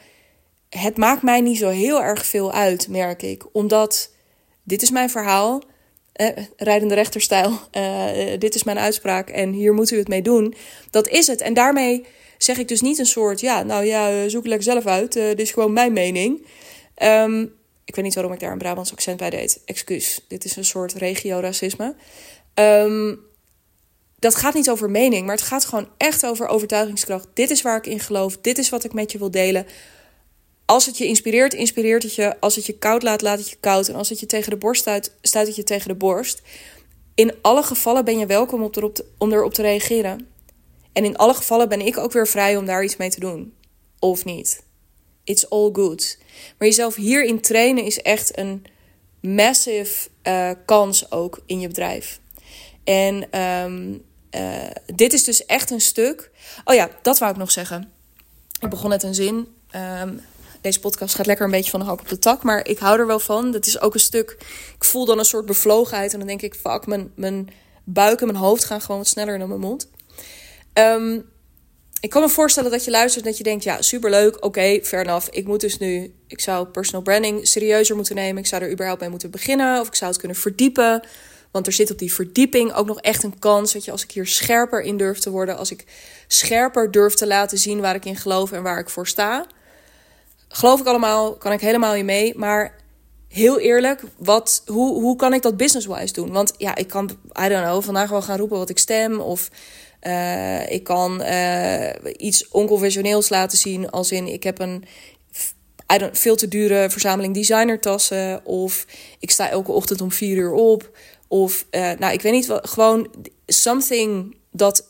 het 0.79 0.97
maakt 0.97 1.21
mij 1.21 1.41
niet 1.41 1.57
zo 1.57 1.69
heel 1.69 2.03
erg 2.03 2.25
veel 2.25 2.51
uit, 2.51 2.87
merk 2.87 3.21
ik. 3.21 3.43
Omdat 3.51 4.11
dit 4.63 4.81
is 4.81 4.91
mijn 4.91 5.09
verhaal. 5.09 5.61
Uh, 6.21 6.27
rijdende 6.57 6.95
rechterstijl. 6.95 7.59
Uh, 7.71 8.39
dit 8.39 8.55
is 8.55 8.63
mijn 8.63 8.79
uitspraak 8.79 9.29
en 9.29 9.51
hier 9.51 9.73
moet 9.73 9.91
u 9.91 9.97
het 9.97 10.07
mee 10.07 10.21
doen. 10.21 10.55
Dat 10.89 11.07
is 11.07 11.27
het. 11.27 11.41
En 11.41 11.53
daarmee 11.53 12.05
zeg 12.37 12.57
ik 12.57 12.67
dus 12.67 12.81
niet 12.81 12.99
een 12.99 13.05
soort... 13.05 13.39
Ja, 13.39 13.63
nou 13.63 13.85
ja, 13.85 14.29
zoek 14.29 14.41
het 14.41 14.49
lekker 14.49 14.71
zelf 14.71 14.85
uit. 14.85 15.13
dit 15.13 15.39
is 15.39 15.51
gewoon 15.51 15.73
mijn 15.73 15.93
mening. 15.93 16.45
Um, 17.03 17.53
ik 17.85 17.95
weet 17.95 18.05
niet 18.05 18.13
waarom 18.13 18.33
ik 18.33 18.39
daar 18.39 18.51
een 18.51 18.57
Brabants 18.57 18.91
accent 18.91 19.17
bij 19.17 19.29
deed. 19.29 19.61
Excuus. 19.65 20.25
Dit 20.27 20.45
is 20.45 20.55
een 20.55 20.65
soort 20.65 20.93
regio-racisme. 20.93 21.95
Um, 22.53 23.19
dat 24.19 24.35
gaat 24.35 24.53
niet 24.53 24.69
over 24.69 24.89
mening, 24.89 25.25
maar 25.25 25.35
het 25.35 25.45
gaat 25.45 25.65
gewoon 25.65 25.87
echt 25.97 26.25
over 26.25 26.47
overtuigingskracht. 26.47 27.27
Dit 27.33 27.49
is 27.49 27.61
waar 27.61 27.77
ik 27.77 27.85
in 27.85 27.99
geloof. 27.99 28.37
Dit 28.37 28.57
is 28.57 28.69
wat 28.69 28.83
ik 28.83 28.93
met 28.93 29.11
je 29.11 29.17
wil 29.17 29.31
delen. 29.31 29.65
Als 30.65 30.85
het 30.85 30.97
je 30.97 31.05
inspireert, 31.05 31.53
inspireert 31.53 32.03
het 32.03 32.15
je. 32.15 32.39
Als 32.39 32.55
het 32.55 32.65
je 32.65 32.77
koud 32.77 33.03
laat, 33.03 33.21
laat 33.21 33.39
het 33.39 33.49
je 33.49 33.57
koud. 33.59 33.87
En 33.87 33.95
als 33.95 34.09
het 34.09 34.19
je 34.19 34.25
tegen 34.25 34.49
de 34.49 34.57
borst 34.57 34.81
stuit, 34.81 35.11
stuit 35.21 35.47
het 35.47 35.55
je 35.55 35.63
tegen 35.63 35.87
de 35.87 35.95
borst. 35.95 36.41
In 37.15 37.33
alle 37.41 37.63
gevallen 37.63 38.05
ben 38.05 38.19
je 38.19 38.25
welkom 38.25 38.63
op 38.63 38.75
erop 38.75 39.05
om 39.17 39.31
erop 39.31 39.53
te 39.53 39.61
reageren. 39.61 40.27
En 40.93 41.05
in 41.05 41.17
alle 41.17 41.33
gevallen 41.33 41.69
ben 41.69 41.85
ik 41.85 41.97
ook 41.97 42.11
weer 42.11 42.27
vrij 42.27 42.57
om 42.57 42.65
daar 42.65 42.83
iets 42.83 42.97
mee 42.97 43.09
te 43.09 43.19
doen. 43.19 43.53
Of 43.99 44.25
niet. 44.25 44.63
It's 45.23 45.49
all 45.49 45.69
good. 45.73 46.17
Maar 46.57 46.67
jezelf 46.67 46.95
hierin 46.95 47.41
trainen 47.41 47.83
is 47.83 48.01
echt 48.01 48.37
een 48.37 48.65
massive 49.21 50.09
uh, 50.23 50.51
kans 50.65 51.11
ook 51.11 51.39
in 51.45 51.59
je 51.59 51.67
bedrijf. 51.67 52.19
En 52.83 53.39
um, 53.39 54.03
uh, 54.31 54.69
dit 54.95 55.13
is 55.13 55.23
dus 55.23 55.45
echt 55.45 55.69
een 55.69 55.81
stuk. 55.81 56.31
Oh 56.65 56.75
ja, 56.75 56.89
dat 57.01 57.19
wou 57.19 57.31
ik 57.31 57.37
nog 57.37 57.51
zeggen. 57.51 57.91
Ik 58.59 58.69
begon 58.69 58.89
net 58.89 59.03
een 59.03 59.15
zin. 59.15 59.47
Um, 59.75 60.21
deze 60.63 60.79
podcast 60.79 61.15
gaat 61.15 61.25
lekker 61.25 61.45
een 61.45 61.51
beetje 61.51 61.71
van 61.71 61.79
de 61.79 61.85
hak 61.85 61.99
op 61.99 62.09
de 62.09 62.19
tak. 62.19 62.43
Maar 62.43 62.67
ik 62.67 62.77
hou 62.77 62.99
er 62.99 63.07
wel 63.07 63.19
van. 63.19 63.51
Dat 63.51 63.65
is 63.65 63.79
ook 63.79 63.93
een 63.93 63.99
stuk. 63.99 64.37
Ik 64.75 64.83
voel 64.83 65.05
dan 65.05 65.19
een 65.19 65.25
soort 65.25 65.45
bevlogenheid. 65.45 66.13
En 66.13 66.17
dan 66.19 66.27
denk 66.27 66.41
ik, 66.41 66.55
fuck, 66.55 66.85
mijn, 66.85 67.11
mijn 67.15 67.49
buik 67.83 68.19
en 68.19 68.27
mijn 68.27 68.39
hoofd 68.39 68.65
gaan 68.65 68.81
gewoon 68.81 68.97
wat 68.97 69.07
sneller 69.07 69.37
dan 69.39 69.47
mijn 69.47 69.59
mond. 69.59 69.89
Um, 70.73 71.31
ik 71.99 72.09
kan 72.09 72.21
me 72.21 72.29
voorstellen 72.29 72.71
dat 72.71 72.85
je 72.85 72.91
luistert 72.91 73.25
dat 73.25 73.37
je 73.37 73.43
denkt: 73.43 73.63
ja, 73.63 73.81
superleuk, 73.81 74.35
oké, 74.35 74.45
okay, 74.45 74.83
fair. 74.83 75.23
Ik 75.29 75.45
moet 75.45 75.61
dus 75.61 75.77
nu, 75.77 76.13
ik 76.27 76.39
zou 76.39 76.67
personal 76.67 77.01
branding 77.01 77.47
serieuzer 77.47 77.95
moeten 77.95 78.15
nemen. 78.15 78.41
Ik 78.41 78.47
zou 78.47 78.63
er 78.63 78.71
überhaupt 78.71 79.01
mee 79.01 79.09
moeten 79.09 79.31
beginnen. 79.31 79.79
Of 79.79 79.87
ik 79.87 79.95
zou 79.95 80.11
het 80.11 80.19
kunnen 80.19 80.37
verdiepen. 80.37 81.03
Want 81.51 81.67
er 81.67 81.73
zit 81.73 81.91
op 81.91 81.97
die 81.97 82.13
verdieping 82.13 82.73
ook 82.73 82.85
nog 82.85 83.01
echt 83.01 83.23
een 83.23 83.39
kans 83.39 83.73
dat 83.73 83.85
je 83.85 83.91
als 83.91 84.03
ik 84.03 84.11
hier 84.11 84.27
scherper 84.27 84.81
in 84.81 84.97
durf 84.97 85.19
te 85.19 85.29
worden, 85.29 85.57
als 85.57 85.71
ik 85.71 85.85
scherper 86.27 86.91
durf 86.91 87.13
te 87.13 87.27
laten 87.27 87.57
zien 87.57 87.79
waar 87.79 87.95
ik 87.95 88.05
in 88.05 88.15
geloof 88.15 88.51
en 88.51 88.63
waar 88.63 88.79
ik 88.79 88.89
voor 88.89 89.07
sta. 89.07 89.45
Geloof 90.55 90.79
ik 90.79 90.85
allemaal, 90.85 91.33
kan 91.33 91.51
ik 91.51 91.61
helemaal 91.61 91.95
in 91.95 92.05
mee. 92.05 92.33
Maar 92.37 92.75
heel 93.27 93.59
eerlijk, 93.59 94.03
wat, 94.17 94.61
hoe, 94.65 95.01
hoe 95.01 95.15
kan 95.15 95.33
ik 95.33 95.41
dat 95.41 95.57
business-wise 95.57 96.13
doen? 96.13 96.31
Want 96.31 96.53
ja, 96.57 96.75
ik 96.75 96.87
kan, 96.87 97.09
I 97.45 97.47
don't 97.47 97.63
know, 97.63 97.83
vandaag 97.83 98.09
wel 98.09 98.21
gaan 98.21 98.37
roepen 98.37 98.57
wat 98.57 98.69
ik 98.69 98.77
stem. 98.77 99.19
Of 99.19 99.49
uh, 100.01 100.71
ik 100.71 100.83
kan 100.83 101.21
uh, 101.21 101.89
iets 102.17 102.47
onconventioneels 102.47 103.29
laten 103.29 103.57
zien. 103.57 103.89
Als 103.89 104.11
in, 104.11 104.27
ik 104.27 104.43
heb 104.43 104.59
een 104.59 104.83
I 105.93 105.97
don't, 105.97 106.17
veel 106.17 106.35
te 106.35 106.47
dure 106.47 106.89
verzameling 106.89 107.33
designertassen. 107.33 108.45
Of 108.45 108.85
ik 109.19 109.31
sta 109.31 109.49
elke 109.49 109.71
ochtend 109.71 110.01
om 110.01 110.11
vier 110.11 110.37
uur 110.37 110.51
op. 110.51 110.97
Of 111.27 111.65
uh, 111.71 111.91
nou, 111.99 112.13
ik 112.13 112.21
weet 112.21 112.33
niet 112.33 112.45
wat. 112.45 112.67
Gewoon 112.69 113.07
something 113.45 114.35
dat 114.51 114.85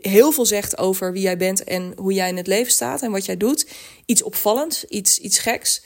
heel 0.00 0.32
veel 0.32 0.46
zegt 0.46 0.78
over 0.78 1.12
wie 1.12 1.22
jij 1.22 1.36
bent 1.36 1.64
en 1.64 1.92
hoe 1.96 2.12
jij 2.12 2.28
in 2.28 2.36
het 2.36 2.46
leven 2.46 2.72
staat 2.72 3.02
en 3.02 3.10
wat 3.10 3.24
jij 3.24 3.36
doet. 3.36 3.66
Iets 4.06 4.22
opvallends, 4.22 4.84
iets, 4.84 5.18
iets 5.18 5.38
geks. 5.38 5.82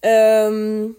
Um, 0.00 0.96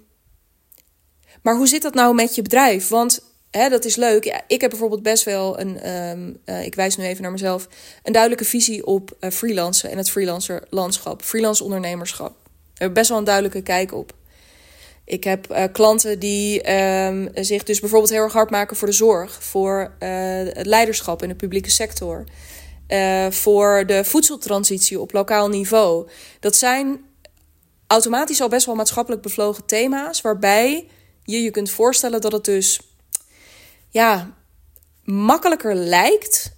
maar 1.42 1.56
hoe 1.56 1.68
zit 1.68 1.82
dat 1.82 1.94
nou 1.94 2.16
met 2.16 2.36
je 2.36 2.42
bedrijf? 2.42 2.88
Want 2.88 3.20
hè, 3.52 3.70
dat 3.70 3.86
is 3.86 3.96
leuk. 3.96 4.24
Ja, 4.24 4.42
ik 4.48 4.62
heb 4.62 4.70
bijvoorbeeld 4.70 5.04
best 5.04 5.24
wel 5.24 5.60
een, 5.60 5.90
um, 5.90 6.38
uh, 6.46 6.66
ik 6.66 6.76
wijs 6.76 6.98
nu 6.98 7.06
even 7.06 7.22
naar 7.22 7.32
mezelf, 7.32 7.68
een 8.04 8.14
duidelijke 8.14 8.46
visie 8.46 8.86
op 8.86 9.18
uh, 9.20 9.32
freelancen 9.32 9.92
en 9.92 9.98
het 9.98 10.10
freelancer 10.10 10.64
landschap, 10.70 11.22
freelance 11.22 11.64
ondernemerschap. 11.64 12.36
Daar 12.74 12.88
heb 12.88 12.94
best 12.94 13.10
wel 13.10 13.18
een 13.18 13.24
duidelijke 13.24 13.62
kijk 13.62 13.94
op. 13.94 14.14
Ik 15.08 15.24
heb 15.24 15.52
uh, 15.52 15.64
klanten 15.72 16.20
die 16.20 16.74
um, 16.74 17.30
zich 17.34 17.64
dus 17.64 17.80
bijvoorbeeld 17.80 18.12
heel 18.12 18.24
erg 18.24 18.34
hard 18.34 18.50
maken 18.50 18.78
voor 18.78 18.88
de 18.88 18.94
zorg, 18.94 19.44
voor 19.44 19.92
het 20.00 20.66
leiderschap 20.66 21.24
in 21.24 21.30
de 21.30 21.36
publieke 21.36 21.70
sector, 21.70 22.24
voor 23.30 23.84
de 23.86 24.04
voedseltransitie 24.04 25.00
op 25.00 25.14
lokaal 25.14 25.50
niveau. 25.50 26.10
Dat 26.40 26.56
zijn 26.56 27.06
automatisch 27.88 28.42
al 28.42 28.50
best 28.50 28.66
wel 28.66 28.76
maatschappelijk 28.76 29.22
bevlogen 29.22 29.66
thema's, 29.66 30.22
waarbij 30.22 30.88
je 31.24 31.42
je 31.42 31.52
kunt 31.52 31.70
voorstellen 31.70 32.22
dat 32.22 32.32
het 32.32 32.46
dus 32.46 32.80
ja, 33.90 34.36
makkelijker 35.04 35.76
lijkt 35.76 36.56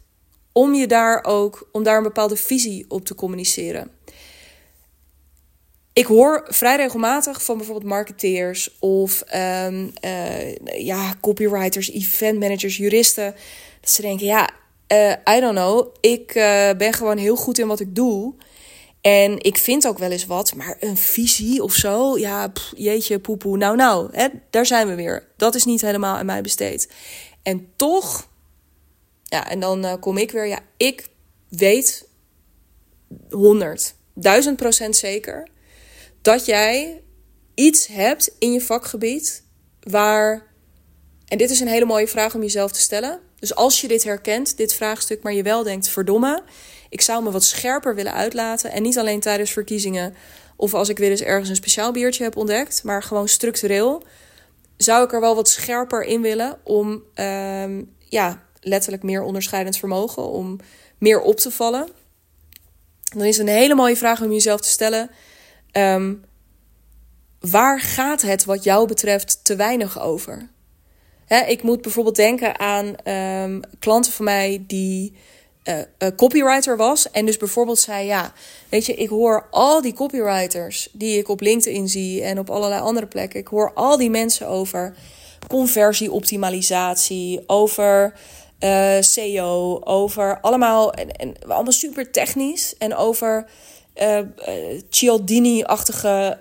om 0.52 0.74
je 0.74 0.88
daar 0.88 1.24
ook 1.24 1.70
om 1.72 1.84
daar 1.84 1.98
een 1.98 2.04
bepaalde 2.04 2.36
visie 2.36 2.86
op 2.88 3.06
te 3.06 3.16
communiceren. 3.16 3.92
Ik 6.00 6.06
hoor 6.06 6.46
vrij 6.48 6.76
regelmatig 6.76 7.44
van 7.44 7.58
bijvoorbeeld 7.58 7.88
marketeers 7.88 8.78
of 8.80 9.24
um, 9.36 9.94
uh, 10.06 10.56
ja, 10.86 11.14
copywriters, 11.22 11.92
event 11.92 12.40
managers, 12.40 12.78
juristen. 12.78 13.36
Dat 13.82 13.90
ze 13.90 14.02
denken: 14.02 14.26
ja, 14.26 14.50
uh, 14.94 15.36
I 15.36 15.40
don't 15.40 15.56
know. 15.56 15.96
Ik 16.00 16.36
uh, 16.36 16.72
ben 16.78 16.94
gewoon 16.94 17.18
heel 17.18 17.36
goed 17.36 17.60
in 17.60 17.68
wat 17.68 17.80
ik 17.80 17.96
doe. 17.96 18.34
En 19.02 19.44
ik 19.44 19.58
vind 19.58 19.88
ook 19.88 19.98
wel 19.98 20.12
eens 20.12 20.26
wat, 20.26 20.56
maar 20.56 20.78
een 20.80 20.98
visie 20.98 21.64
of 21.64 21.74
zo, 21.74 22.18
ja, 22.18 22.52
jeetje, 22.76 23.20
poepoe, 23.20 23.58
nou 23.58 23.76
nou, 23.76 24.10
hè, 24.12 24.28
daar 24.50 24.66
zijn 24.66 24.88
we 24.88 24.96
weer. 24.96 25.28
Dat 25.38 25.56
is 25.56 25.66
niet 25.66 25.82
helemaal 25.82 26.16
aan 26.16 26.26
mij 26.26 26.42
besteed. 26.42 26.90
En 27.44 27.68
toch, 27.76 28.30
ja, 29.24 29.50
en 29.50 29.60
dan 29.60 30.00
kom 30.00 30.18
ik 30.18 30.32
weer, 30.32 30.48
ja, 30.48 30.60
ik 30.78 31.08
weet 31.50 32.08
100, 33.30 33.96
1000 34.14 34.58
procent 34.58 34.96
zeker 34.96 35.48
dat 36.22 36.46
jij 36.46 37.04
iets 37.54 37.88
hebt 37.88 38.36
in 38.40 38.52
je 38.52 38.62
vakgebied 38.62 39.44
waar, 39.80 40.48
en 41.28 41.38
dit 41.38 41.50
is 41.50 41.60
een 41.60 41.68
hele 41.68 41.86
mooie 41.86 42.08
vraag 42.08 42.36
om 42.36 42.42
jezelf 42.42 42.72
te 42.72 42.80
stellen. 42.80 43.20
Dus 43.40 43.56
als 43.56 43.82
je 43.82 43.88
dit 43.88 44.04
herkent, 44.04 44.58
dit 44.58 44.74
vraagstuk, 44.74 45.24
maar 45.24 45.34
je 45.34 45.44
wel 45.44 45.64
denkt, 45.64 45.88
verdomme, 45.88 46.44
ik 46.90 47.02
zou 47.02 47.24
me 47.24 47.32
wat 47.32 47.44
scherper 47.44 47.96
willen 47.96 48.14
uitlaten. 48.14 48.72
En 48.72 48.82
niet 48.82 48.98
alleen 48.98 49.20
tijdens 49.20 49.52
verkiezingen 49.52 50.16
of 50.56 50.74
als 50.74 50.90
ik 50.90 50.98
weer 50.98 51.10
eens 51.10 51.22
ergens 51.22 51.50
een 51.50 51.56
speciaal 51.56 51.92
biertje 51.92 52.24
heb 52.24 52.38
ontdekt, 52.38 52.84
maar 52.84 53.04
gewoon 53.04 53.28
structureel. 53.28 54.04
Zou 54.78 55.04
ik 55.04 55.14
er 55.14 55.20
wel 55.20 55.36
wat 55.36 55.50
scherper 55.50 56.04
in 56.04 56.22
willen 56.22 56.60
om 56.64 57.04
ehm, 57.14 57.84
ja, 58.00 58.44
letterlijk 58.62 59.04
meer 59.04 59.22
onderscheidend 59.22 59.78
vermogen, 59.78 60.24
om 60.24 60.60
meer 60.98 61.22
op 61.22 61.38
te 61.38 61.52
vallen. 61.52 61.90
Dan 63.16 63.26
is 63.26 63.38
een 63.38 63.48
hele 63.48 63.76
mooie 63.76 63.98
vraag 63.98 64.22
om 64.22 64.32
jezelf 64.32 64.62
te 64.62 64.68
stellen. 64.68 65.10
Ehm, 65.72 66.14
waar 67.40 67.80
gaat 67.80 68.22
het 68.22 68.46
wat 68.46 68.64
jou 68.64 68.88
betreft 68.88 69.40
te 69.44 69.56
weinig 69.56 70.02
over? 70.02 70.50
ik 71.48 71.64
moet 71.64 71.82
bijvoorbeeld 71.82 72.16
denken 72.16 72.60
aan 72.60 73.14
um, 73.44 73.62
klanten 73.80 74.12
van 74.12 74.26
mij 74.26 74.64
die 74.68 75.14
uh, 75.64 75.78
copywriter 76.16 76.78
was. 76.78 77.12
En 77.12 77.26
dus 77.26 77.38
bijvoorbeeld 77.38 77.80
zei: 77.80 78.06
Ja, 78.06 78.34
weet 78.70 78.86
je, 78.86 78.94
ik 78.94 79.10
hoor 79.10 79.48
al 79.52 79.82
die 79.82 79.94
copywriters 79.94 80.90
die 80.92 81.18
ik 81.18 81.30
op 81.30 81.42
LinkedIn 81.42 81.90
zie 81.90 82.24
en 82.24 82.40
op 82.40 82.50
allerlei 82.50 82.82
andere 82.82 83.08
plekken. 83.08 83.40
Ik 83.40 83.48
hoor 83.48 83.74
al 83.74 83.98
die 83.98 84.10
mensen 84.10 84.48
over 84.48 84.96
conversieoptimalisatie, 85.48 87.44
over 87.48 88.14
uh, 88.60 88.98
eh, 88.98 89.04
SEO, 89.04 89.82
over 89.84 90.40
allemaal, 90.42 90.94
en, 90.94 91.12
en, 91.12 91.36
allemaal 91.48 91.72
super 91.72 92.12
technisch. 92.12 92.78
En 92.78 92.96
over 92.96 93.50
uh, 94.02 94.20
Cialdini-achtige 94.90 96.40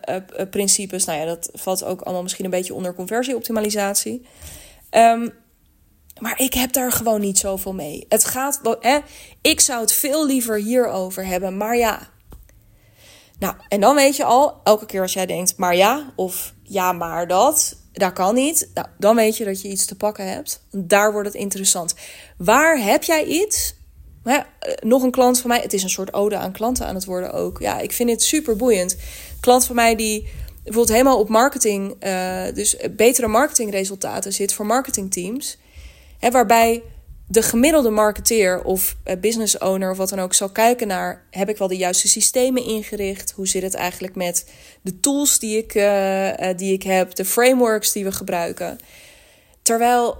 principes. 0.50 1.04
Nou 1.04 1.18
ja, 1.18 1.24
dat 1.24 1.50
valt 1.52 1.84
ook 1.84 2.00
allemaal 2.00 2.22
misschien 2.22 2.44
een 2.44 2.50
beetje 2.50 2.74
onder 2.74 2.94
conversieoptimalisatie. 2.94 4.26
Um, 4.90 5.32
maar 6.20 6.40
ik 6.40 6.54
heb 6.54 6.72
daar 6.72 6.92
gewoon 6.92 7.20
niet 7.20 7.38
zoveel 7.38 7.74
mee. 7.74 8.06
Het 8.08 8.24
gaat. 8.24 8.60
Hè, 8.80 8.98
ik 9.42 9.60
zou 9.60 9.80
het 9.80 9.92
veel 9.92 10.26
liever 10.26 10.56
hierover 10.56 11.26
hebben, 11.26 11.56
maar 11.56 11.76
ja. 11.76 12.08
Nou, 13.38 13.54
en 13.68 13.80
dan 13.80 13.94
weet 13.94 14.16
je 14.16 14.24
al, 14.24 14.60
elke 14.64 14.86
keer 14.86 15.02
als 15.02 15.12
jij 15.12 15.26
denkt, 15.26 15.56
maar 15.56 15.76
ja, 15.76 16.12
of 16.16 16.54
ja, 16.62 16.92
maar 16.92 17.26
dat, 17.26 17.76
dat 17.92 18.12
kan 18.12 18.34
niet. 18.34 18.70
Nou, 18.74 18.86
dan 18.98 19.16
weet 19.16 19.36
je 19.36 19.44
dat 19.44 19.62
je 19.62 19.68
iets 19.68 19.86
te 19.86 19.96
pakken 19.96 20.32
hebt. 20.32 20.66
Daar 20.70 21.12
wordt 21.12 21.28
het 21.28 21.36
interessant. 21.36 21.94
Waar 22.36 22.78
heb 22.78 23.02
jij 23.02 23.24
iets? 23.24 23.74
Eh, 24.28 24.42
nog 24.80 25.02
een 25.02 25.10
klant 25.10 25.40
van 25.40 25.50
mij, 25.50 25.60
het 25.60 25.72
is 25.72 25.82
een 25.82 25.90
soort 25.90 26.12
ode 26.12 26.36
aan 26.36 26.52
klanten 26.52 26.86
aan 26.86 26.94
het 26.94 27.04
worden 27.04 27.32
ook. 27.32 27.58
Ja, 27.60 27.78
ik 27.78 27.92
vind 27.92 28.10
het 28.10 28.22
super 28.22 28.56
boeiend. 28.56 28.96
klant 29.40 29.64
van 29.64 29.74
mij 29.74 29.96
die 29.96 30.28
bijvoorbeeld 30.54 30.96
helemaal 30.96 31.18
op 31.18 31.28
marketing, 31.28 32.04
uh, 32.04 32.42
dus 32.54 32.76
betere 32.90 33.26
marketingresultaten 33.26 34.32
zit 34.32 34.52
voor 34.52 34.66
marketingteams 34.66 35.58
waarbij 36.30 36.82
de 37.26 37.42
gemiddelde 37.42 37.90
marketeer 37.90 38.62
of 38.62 38.96
eh, 39.04 39.16
business 39.20 39.58
owner 39.58 39.90
of 39.90 39.96
wat 39.96 40.08
dan 40.08 40.18
ook 40.18 40.34
zal 40.34 40.50
kijken 40.50 40.86
naar: 40.86 41.26
heb 41.30 41.48
ik 41.48 41.58
wel 41.58 41.68
de 41.68 41.76
juiste 41.76 42.08
systemen 42.08 42.64
ingericht? 42.64 43.30
Hoe 43.30 43.48
zit 43.48 43.62
het 43.62 43.74
eigenlijk 43.74 44.14
met 44.14 44.50
de 44.82 45.00
tools 45.00 45.38
die 45.38 45.56
ik, 45.56 45.72
die 46.58 46.72
ik 46.72 46.82
heb, 46.82 47.14
de 47.14 47.24
frameworks 47.24 47.92
die 47.92 48.04
we 48.04 48.12
gebruiken? 48.12 48.78
Terwijl, 49.62 50.18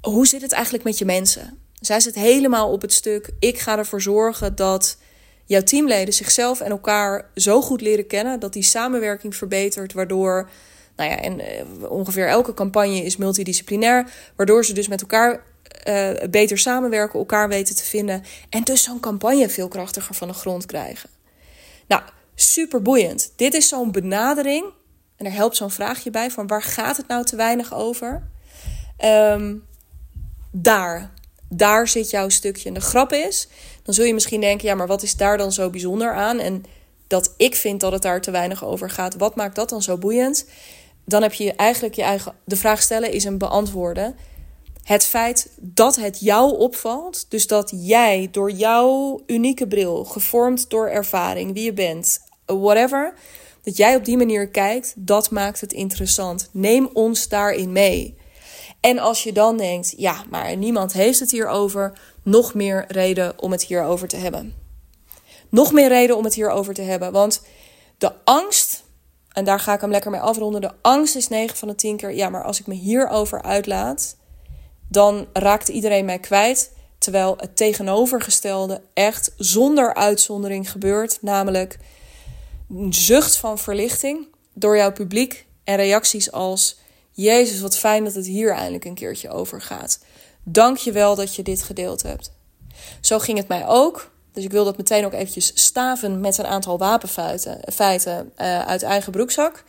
hoe 0.00 0.26
zit 0.26 0.42
het 0.42 0.52
eigenlijk 0.52 0.84
met 0.84 0.98
je 0.98 1.04
mensen? 1.04 1.58
Zij 1.80 2.00
zit 2.00 2.14
helemaal 2.14 2.70
op 2.72 2.82
het 2.82 2.92
stuk: 2.92 3.30
ik 3.38 3.58
ga 3.58 3.78
ervoor 3.78 4.00
zorgen 4.02 4.54
dat 4.54 4.96
jouw 5.44 5.62
teamleden 5.62 6.14
zichzelf 6.14 6.60
en 6.60 6.70
elkaar 6.70 7.30
zo 7.34 7.62
goed 7.62 7.80
leren 7.80 8.06
kennen 8.06 8.40
dat 8.40 8.52
die 8.52 8.62
samenwerking 8.62 9.36
verbetert, 9.36 9.92
waardoor 9.92 10.50
nou 10.96 11.10
ja, 11.10 11.16
en 11.16 11.40
uh, 11.40 11.90
ongeveer 11.90 12.28
elke 12.28 12.54
campagne 12.54 13.04
is 13.04 13.16
multidisciplinair, 13.16 14.10
waardoor 14.36 14.64
ze 14.64 14.72
dus 14.72 14.88
met 14.88 15.00
elkaar 15.00 15.44
uh, 15.88 16.10
beter 16.30 16.58
samenwerken, 16.58 17.18
elkaar 17.18 17.48
weten 17.48 17.76
te 17.76 17.84
vinden 17.84 18.24
en 18.50 18.62
dus 18.62 18.82
zo'n 18.82 19.00
campagne 19.00 19.48
veel 19.48 19.68
krachtiger 19.68 20.14
van 20.14 20.28
de 20.28 20.34
grond 20.34 20.66
krijgen. 20.66 21.10
Nou, 21.86 22.02
super 22.34 22.82
boeiend. 22.82 23.32
Dit 23.36 23.54
is 23.54 23.68
zo'n 23.68 23.92
benadering 23.92 24.64
en 25.16 25.26
er 25.26 25.32
helpt 25.32 25.56
zo'n 25.56 25.70
vraagje 25.70 26.10
bij 26.10 26.30
van 26.30 26.46
waar 26.46 26.62
gaat 26.62 26.96
het 26.96 27.08
nou 27.08 27.24
te 27.24 27.36
weinig 27.36 27.74
over? 27.74 28.28
Um, 29.04 29.64
daar, 30.50 31.10
daar 31.48 31.88
zit 31.88 32.10
jouw 32.10 32.28
stukje. 32.28 32.68
En 32.68 32.74
de 32.74 32.80
grap 32.80 33.12
is, 33.12 33.48
dan 33.82 33.94
zul 33.94 34.04
je 34.04 34.14
misschien 34.14 34.40
denken, 34.40 34.68
ja, 34.68 34.74
maar 34.74 34.86
wat 34.86 35.02
is 35.02 35.16
daar 35.16 35.38
dan 35.38 35.52
zo 35.52 35.70
bijzonder 35.70 36.14
aan? 36.14 36.38
En 36.38 36.64
dat 37.06 37.34
ik 37.36 37.54
vind 37.54 37.80
dat 37.80 37.92
het 37.92 38.02
daar 38.02 38.20
te 38.20 38.30
weinig 38.30 38.64
over 38.64 38.90
gaat. 38.90 39.16
Wat 39.16 39.36
maakt 39.36 39.56
dat 39.56 39.68
dan 39.68 39.82
zo 39.82 39.98
boeiend? 39.98 40.46
dan 41.08 41.22
heb 41.22 41.32
je 41.32 41.52
eigenlijk 41.52 41.94
je 41.94 42.02
eigen. 42.02 42.34
De 42.44 42.56
vraag 42.56 42.82
stellen 42.82 43.12
is 43.12 43.24
een 43.24 43.38
beantwoorden. 43.38 44.16
Het 44.82 45.04
feit 45.04 45.50
dat 45.56 45.96
het 45.96 46.20
jou 46.20 46.58
opvalt, 46.58 47.26
dus 47.28 47.46
dat 47.46 47.72
jij 47.74 48.28
door 48.30 48.50
jouw 48.50 49.20
unieke 49.26 49.66
bril, 49.66 50.04
gevormd 50.04 50.70
door 50.70 50.88
ervaring, 50.88 51.52
wie 51.54 51.64
je 51.64 51.72
bent, 51.72 52.20
whatever, 52.46 53.14
dat 53.62 53.76
jij 53.76 53.96
op 53.96 54.04
die 54.04 54.16
manier 54.16 54.48
kijkt, 54.48 54.94
dat 54.96 55.30
maakt 55.30 55.60
het 55.60 55.72
interessant. 55.72 56.48
Neem 56.52 56.88
ons 56.92 57.28
daarin 57.28 57.72
mee. 57.72 58.16
En 58.80 58.98
als 58.98 59.22
je 59.22 59.32
dan 59.32 59.56
denkt, 59.56 59.94
ja, 59.96 60.24
maar 60.30 60.56
niemand 60.56 60.92
heeft 60.92 61.20
het 61.20 61.30
hierover, 61.30 61.92
nog 62.22 62.54
meer 62.54 62.84
reden 62.88 63.40
om 63.42 63.52
het 63.52 63.64
hierover 63.64 64.08
te 64.08 64.16
hebben. 64.16 64.54
Nog 65.48 65.72
meer 65.72 65.88
reden 65.88 66.16
om 66.16 66.24
het 66.24 66.34
hierover 66.34 66.74
te 66.74 66.82
hebben, 66.82 67.12
want 67.12 67.42
de 67.98 68.12
angst 68.24 68.86
en 69.38 69.44
daar 69.44 69.60
ga 69.60 69.74
ik 69.74 69.80
hem 69.80 69.90
lekker 69.90 70.10
mee 70.10 70.20
afronden. 70.20 70.60
De 70.60 70.72
angst 70.82 71.16
is 71.16 71.28
9 71.28 71.56
van 71.56 71.68
de 71.68 71.74
10 71.74 71.96
keer. 71.96 72.14
Ja, 72.14 72.28
maar 72.28 72.44
als 72.44 72.60
ik 72.60 72.66
me 72.66 72.74
hierover 72.74 73.42
uitlaat, 73.42 74.16
dan 74.88 75.26
raakt 75.32 75.68
iedereen 75.68 76.04
mij 76.04 76.18
kwijt. 76.18 76.72
Terwijl 76.98 77.34
het 77.36 77.56
tegenovergestelde 77.56 78.80
echt 78.94 79.32
zonder 79.36 79.94
uitzondering 79.94 80.70
gebeurt. 80.70 81.18
Namelijk 81.22 81.78
een 82.70 82.94
zucht 82.94 83.36
van 83.36 83.58
verlichting 83.58 84.26
door 84.52 84.76
jouw 84.76 84.92
publiek. 84.92 85.46
En 85.64 85.76
reacties 85.76 86.32
als: 86.32 86.78
Jezus, 87.24 87.60
wat 87.60 87.78
fijn 87.78 88.04
dat 88.04 88.14
het 88.14 88.26
hier 88.26 88.52
eindelijk 88.52 88.84
een 88.84 88.94
keertje 88.94 89.30
over 89.30 89.62
gaat. 89.62 89.98
Dank 90.42 90.76
je 90.76 90.92
wel 90.92 91.14
dat 91.14 91.34
je 91.34 91.42
dit 91.42 91.62
gedeeld 91.62 92.02
hebt. 92.02 92.32
Zo 93.00 93.18
ging 93.18 93.38
het 93.38 93.48
mij 93.48 93.66
ook 93.66 94.10
Dus 94.32 94.44
ik 94.44 94.50
wil 94.50 94.64
dat 94.64 94.76
meteen 94.76 95.04
ook 95.04 95.12
eventjes 95.12 95.52
staven 95.54 96.20
met 96.20 96.38
een 96.38 96.46
aantal 96.46 96.78
wapenfeiten 96.78 97.60
feiten, 97.72 98.32
uh, 98.36 98.66
uit 98.66 98.82
eigen 98.82 99.12
broekzak. 99.12 99.64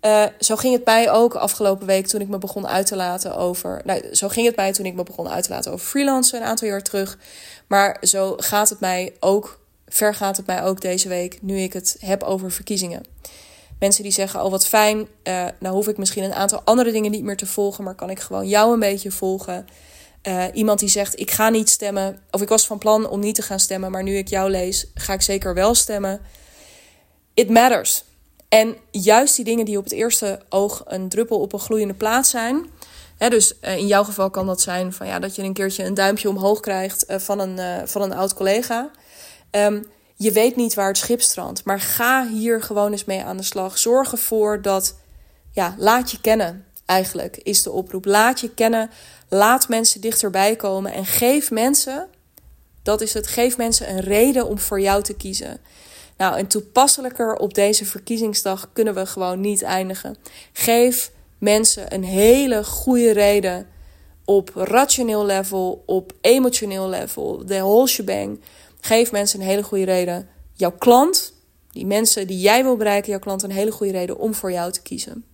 Uh, 0.00 0.24
zo 0.40 0.56
ging 0.56 0.74
het 0.74 0.84
mij 0.84 1.10
ook 1.10 1.34
afgelopen 1.34 1.86
week 1.86 2.06
toen 2.06 2.20
ik 2.20 2.28
me 2.28 2.38
begon 2.38 2.68
uit 2.68 2.86
te 2.86 2.96
laten 2.96 3.36
over. 3.36 3.80
Nou, 3.84 4.14
zo 4.14 4.28
ging 4.28 4.46
het 4.46 4.56
mij 4.56 4.72
toen 4.72 4.86
ik 4.86 4.94
me 4.94 5.02
begon 5.02 5.28
uit 5.28 5.44
te 5.44 5.50
laten 5.50 5.72
over 5.72 5.86
freelancen 5.86 6.40
een 6.40 6.46
aantal 6.46 6.68
jaar 6.68 6.82
terug. 6.82 7.18
Maar 7.66 7.96
zo 8.00 8.34
gaat 8.36 8.68
het 8.68 8.80
mij 8.80 9.14
ook, 9.20 9.60
ver 9.86 10.14
gaat 10.14 10.36
het 10.36 10.46
mij 10.46 10.62
ook 10.62 10.80
deze 10.80 11.08
week, 11.08 11.38
nu 11.42 11.58
ik 11.58 11.72
het 11.72 11.96
heb 12.00 12.22
over 12.22 12.52
verkiezingen. 12.52 13.02
Mensen 13.78 14.02
die 14.02 14.12
zeggen: 14.12 14.44
Oh, 14.44 14.50
wat 14.50 14.66
fijn. 14.66 14.98
Uh, 14.98 15.46
nou 15.60 15.74
hoef 15.74 15.88
ik 15.88 15.98
misschien 15.98 16.24
een 16.24 16.34
aantal 16.34 16.60
andere 16.64 16.92
dingen 16.92 17.10
niet 17.10 17.22
meer 17.22 17.36
te 17.36 17.46
volgen, 17.46 17.84
maar 17.84 17.94
kan 17.94 18.10
ik 18.10 18.20
gewoon 18.20 18.48
jou 18.48 18.72
een 18.72 18.78
beetje 18.78 19.10
volgen. 19.10 19.66
Uh, 20.22 20.44
iemand 20.52 20.78
die 20.78 20.88
zegt: 20.88 21.20
Ik 21.20 21.30
ga 21.30 21.48
niet 21.48 21.68
stemmen. 21.68 22.20
Of 22.30 22.42
ik 22.42 22.48
was 22.48 22.66
van 22.66 22.78
plan 22.78 23.08
om 23.08 23.20
niet 23.20 23.34
te 23.34 23.42
gaan 23.42 23.60
stemmen, 23.60 23.90
maar 23.90 24.02
nu 24.02 24.16
ik 24.16 24.28
jou 24.28 24.50
lees, 24.50 24.86
ga 24.94 25.12
ik 25.12 25.22
zeker 25.22 25.54
wel 25.54 25.74
stemmen. 25.74 26.20
It 27.34 27.50
matters. 27.50 28.04
En 28.48 28.76
juist 28.90 29.36
die 29.36 29.44
dingen 29.44 29.64
die 29.64 29.78
op 29.78 29.84
het 29.84 29.92
eerste 29.92 30.40
oog 30.48 30.82
een 30.86 31.08
druppel 31.08 31.40
op 31.40 31.52
een 31.52 31.58
gloeiende 31.58 31.94
plaat 31.94 32.26
zijn. 32.26 32.66
Dus 33.18 33.54
uh, 33.62 33.76
in 33.76 33.86
jouw 33.86 34.04
geval 34.04 34.30
kan 34.30 34.46
dat 34.46 34.60
zijn 34.60 34.92
van, 34.92 35.06
ja, 35.06 35.18
dat 35.18 35.34
je 35.34 35.42
een 35.42 35.52
keertje 35.52 35.84
een 35.84 35.94
duimpje 35.94 36.28
omhoog 36.28 36.60
krijgt 36.60 37.04
van, 37.08 37.38
een, 37.38 37.88
van 37.88 38.02
een 38.02 38.12
oud 38.12 38.34
collega. 38.34 38.90
Um, 39.50 39.86
je 40.18 40.32
weet 40.32 40.56
niet 40.56 40.74
waar 40.74 40.88
het 40.88 40.98
schip 40.98 41.20
strandt. 41.20 41.64
Maar 41.64 41.80
ga 41.80 42.26
hier 42.26 42.62
gewoon 42.62 42.92
eens 42.92 43.04
mee 43.04 43.22
aan 43.22 43.36
de 43.36 43.42
slag. 43.42 43.78
Zorg 43.78 44.12
ervoor 44.12 44.62
dat, 44.62 44.94
ja, 45.50 45.74
laat 45.78 46.10
je 46.10 46.20
kennen 46.20 46.64
eigenlijk, 46.86 47.36
is 47.36 47.62
de 47.62 47.70
oproep. 47.70 48.04
Laat 48.04 48.40
je 48.40 48.54
kennen, 48.54 48.90
laat 49.28 49.68
mensen 49.68 50.00
dichterbij 50.00 50.56
komen 50.56 50.92
en 50.92 51.06
geef 51.06 51.50
mensen, 51.50 52.08
dat 52.82 53.00
is 53.00 53.14
het, 53.14 53.26
geef 53.26 53.56
mensen 53.56 53.90
een 53.90 54.00
reden 54.00 54.48
om 54.48 54.58
voor 54.58 54.80
jou 54.80 55.02
te 55.02 55.14
kiezen. 55.14 55.60
Nou, 56.16 56.38
en 56.38 56.46
toepasselijker 56.46 57.36
op 57.36 57.54
deze 57.54 57.84
verkiezingsdag 57.84 58.70
kunnen 58.72 58.94
we 58.94 59.06
gewoon 59.06 59.40
niet 59.40 59.62
eindigen. 59.62 60.16
Geef 60.52 61.10
mensen 61.38 61.94
een 61.94 62.04
hele 62.04 62.64
goede 62.64 63.10
reden 63.10 63.66
op 64.24 64.50
rationeel 64.54 65.24
level, 65.24 65.82
op 65.86 66.12
emotioneel 66.20 66.88
level, 66.88 67.46
de 67.46 67.58
whole 67.58 67.86
shebang. 67.86 68.40
Geef 68.80 69.12
mensen 69.12 69.40
een 69.40 69.46
hele 69.46 69.62
goede 69.62 69.84
reden. 69.84 70.28
Jouw 70.52 70.72
klant, 70.78 71.32
die 71.70 71.86
mensen 71.86 72.26
die 72.26 72.38
jij 72.38 72.62
wil 72.62 72.76
bereiken, 72.76 73.10
jouw 73.10 73.20
klant 73.20 73.42
een 73.42 73.50
hele 73.50 73.70
goede 73.70 73.92
reden 73.92 74.18
om 74.18 74.34
voor 74.34 74.52
jou 74.52 74.72
te 74.72 74.82
kiezen. 74.82 75.24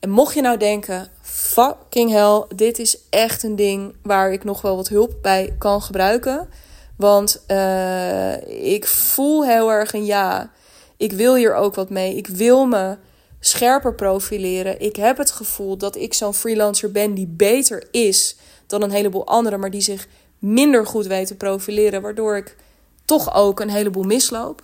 En 0.00 0.10
mocht 0.10 0.34
je 0.34 0.40
nou 0.40 0.56
denken, 0.56 1.08
fucking 1.22 2.10
hell, 2.10 2.44
dit 2.56 2.78
is 2.78 2.98
echt 3.10 3.42
een 3.42 3.56
ding 3.56 3.96
waar 4.02 4.32
ik 4.32 4.44
nog 4.44 4.62
wel 4.62 4.76
wat 4.76 4.88
hulp 4.88 5.14
bij 5.22 5.54
kan 5.58 5.82
gebruiken. 5.82 6.48
Want 6.96 7.44
uh, 7.48 8.72
ik 8.74 8.86
voel 8.86 9.44
heel 9.44 9.72
erg 9.72 9.92
een 9.92 10.04
ja. 10.04 10.52
Ik 10.96 11.12
wil 11.12 11.34
hier 11.34 11.54
ook 11.54 11.74
wat 11.74 11.90
mee. 11.90 12.16
Ik 12.16 12.26
wil 12.26 12.66
me 12.66 12.96
scherper 13.40 13.94
profileren. 13.94 14.80
Ik 14.80 14.96
heb 14.96 15.16
het 15.16 15.30
gevoel 15.30 15.76
dat 15.76 15.96
ik 15.96 16.14
zo'n 16.14 16.34
freelancer 16.34 16.92
ben 16.92 17.14
die 17.14 17.26
beter 17.26 17.88
is 17.90 18.36
dan 18.66 18.82
een 18.82 18.90
heleboel 18.90 19.26
anderen, 19.26 19.60
maar 19.60 19.70
die 19.70 19.80
zich 19.80 20.08
minder 20.46 20.86
goed 20.86 21.06
weet 21.06 21.26
te 21.26 21.34
profileren, 21.34 22.02
waardoor 22.02 22.36
ik 22.36 22.56
toch 23.04 23.34
ook 23.34 23.60
een 23.60 23.70
heleboel 23.70 24.02
misloop. 24.02 24.62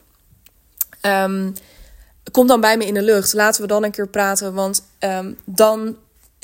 Um, 1.02 1.52
kom 2.30 2.46
dan 2.46 2.60
bij 2.60 2.76
me 2.76 2.86
in 2.86 2.94
de 2.94 3.02
lucht. 3.02 3.32
Laten 3.32 3.62
we 3.62 3.66
dan 3.66 3.84
een 3.84 3.90
keer 3.90 4.08
praten, 4.08 4.54
want 4.54 4.84
um, 4.98 5.38
dan 5.44 5.96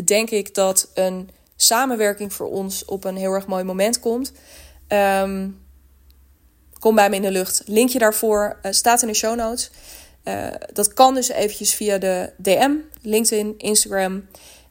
denk 0.05 0.31
ik 0.31 0.55
dat 0.55 0.90
een 0.94 1.31
samenwerking 1.57 2.33
voor 2.33 2.51
ons 2.51 2.85
op 2.85 3.05
een 3.05 3.16
heel 3.16 3.33
erg 3.33 3.46
mooi 3.46 3.64
moment 3.64 4.01
komt. 4.01 4.33
Um, 4.88 5.61
kom 6.79 6.94
bij 6.94 7.11
me 7.11 7.16
in 7.16 7.22
de 7.22 7.31
lucht. 7.31 7.62
Linkje 7.66 7.98
daarvoor 7.98 8.59
uh, 8.62 8.72
staat 8.72 9.03
in 9.03 9.09
de 9.09 9.14
show 9.14 9.37
notes. 9.37 9.70
Uh, 10.24 10.46
dat 10.72 10.94
kan 10.94 11.14
dus 11.14 11.29
eventjes 11.29 11.74
via 11.74 11.98
de 11.98 12.33
DM, 12.37 12.70
LinkedIn, 13.03 13.55
Instagram. 13.59 14.27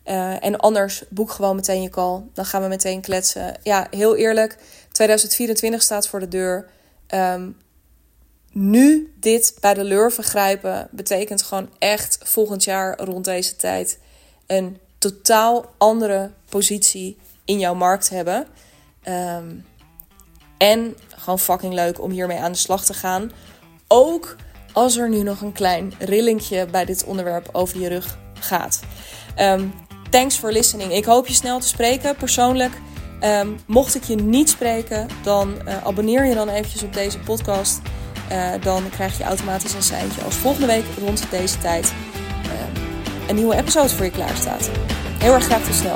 Uh, 0.10 0.44
en 0.44 0.58
anders 0.58 1.04
boek 1.10 1.32
gewoon 1.32 1.56
meteen 1.56 1.82
je 1.82 1.90
call. 1.90 2.22
Dan 2.34 2.46
gaan 2.46 2.62
we 2.62 2.68
meteen 2.68 3.02
kletsen. 3.02 3.54
Ja, 3.64 3.88
heel 3.90 4.16
eerlijk. 4.16 4.58
2024 4.92 5.82
staat 5.82 6.08
voor 6.08 6.20
de 6.20 6.28
deur. 6.28 6.70
Um, 7.14 7.58
nu 8.52 9.14
dit 9.20 9.58
bij 9.60 9.74
de 9.74 9.84
lurven 9.84 10.24
grijpen 10.24 10.88
betekent 10.92 11.42
gewoon 11.42 11.70
echt 11.80 12.18
volgend 12.24 12.64
jaar 12.64 13.00
rond 13.00 13.26
deze 13.26 13.56
tijd 13.56 14.00
een 14.46 14.80
totaal 14.98 15.66
andere 15.78 16.32
positie 16.50 17.18
in 17.46 17.60
jouw 17.60 17.76
markt 17.76 18.10
hebben. 18.10 18.48
Um, 19.08 19.66
en 20.58 20.98
gewoon 21.16 21.40
fucking 21.40 21.74
leuk 21.74 22.02
om 22.02 22.12
hiermee 22.12 22.40
aan 22.40 22.52
de 22.52 22.58
slag 22.58 22.86
te 22.86 22.94
gaan. 22.94 23.32
Ook 23.88 24.36
als 24.74 24.98
er 24.98 25.10
nu 25.10 25.24
nog 25.24 25.42
een 25.42 25.54
klein 25.54 25.94
rillingje 26.00 26.66
bij 26.66 26.86
dit 26.86 27.04
onderwerp 27.04 27.50
over 27.52 27.80
je 27.80 27.88
rug 27.88 28.18
gaat. 28.34 28.80
Um, 29.40 29.74
thanks 30.10 30.38
for 30.38 30.52
listening. 30.52 30.92
Ik 30.92 31.06
hoop 31.06 31.28
je 31.28 31.34
snel 31.34 31.60
te 31.60 31.68
spreken, 31.68 32.16
persoonlijk. 32.16 32.74
Um, 33.24 33.60
mocht 33.66 33.96
ik 33.96 34.04
je 34.04 34.16
niet 34.16 34.50
spreken, 34.50 35.08
dan 35.24 35.54
uh, 35.68 35.84
abonneer 35.84 36.26
je 36.26 36.34
dan 36.36 36.50
eventjes 36.50 36.84
op 36.84 36.94
deze 36.94 37.20
podcast. 37.20 37.80
Uh, 38.32 38.50
dan 38.62 38.90
krijg 38.90 39.18
je 39.18 39.24
automatisch 39.24 39.74
een 39.74 39.84
seintje 39.84 40.22
als 40.22 40.36
volgende 40.36 40.68
week 40.68 40.84
rond 41.00 41.24
deze 41.30 41.58
tijd 41.58 41.94
um, 42.46 42.84
een 43.28 43.36
nieuwe 43.36 43.56
episode 43.56 43.90
voor 43.90 44.06
je 44.06 44.12
klaar 44.12 44.36
staat. 44.36 44.70
Heel 45.20 45.34
erg 45.34 45.44
graag 45.44 45.64
tot 45.64 45.76
snel. 45.76 45.96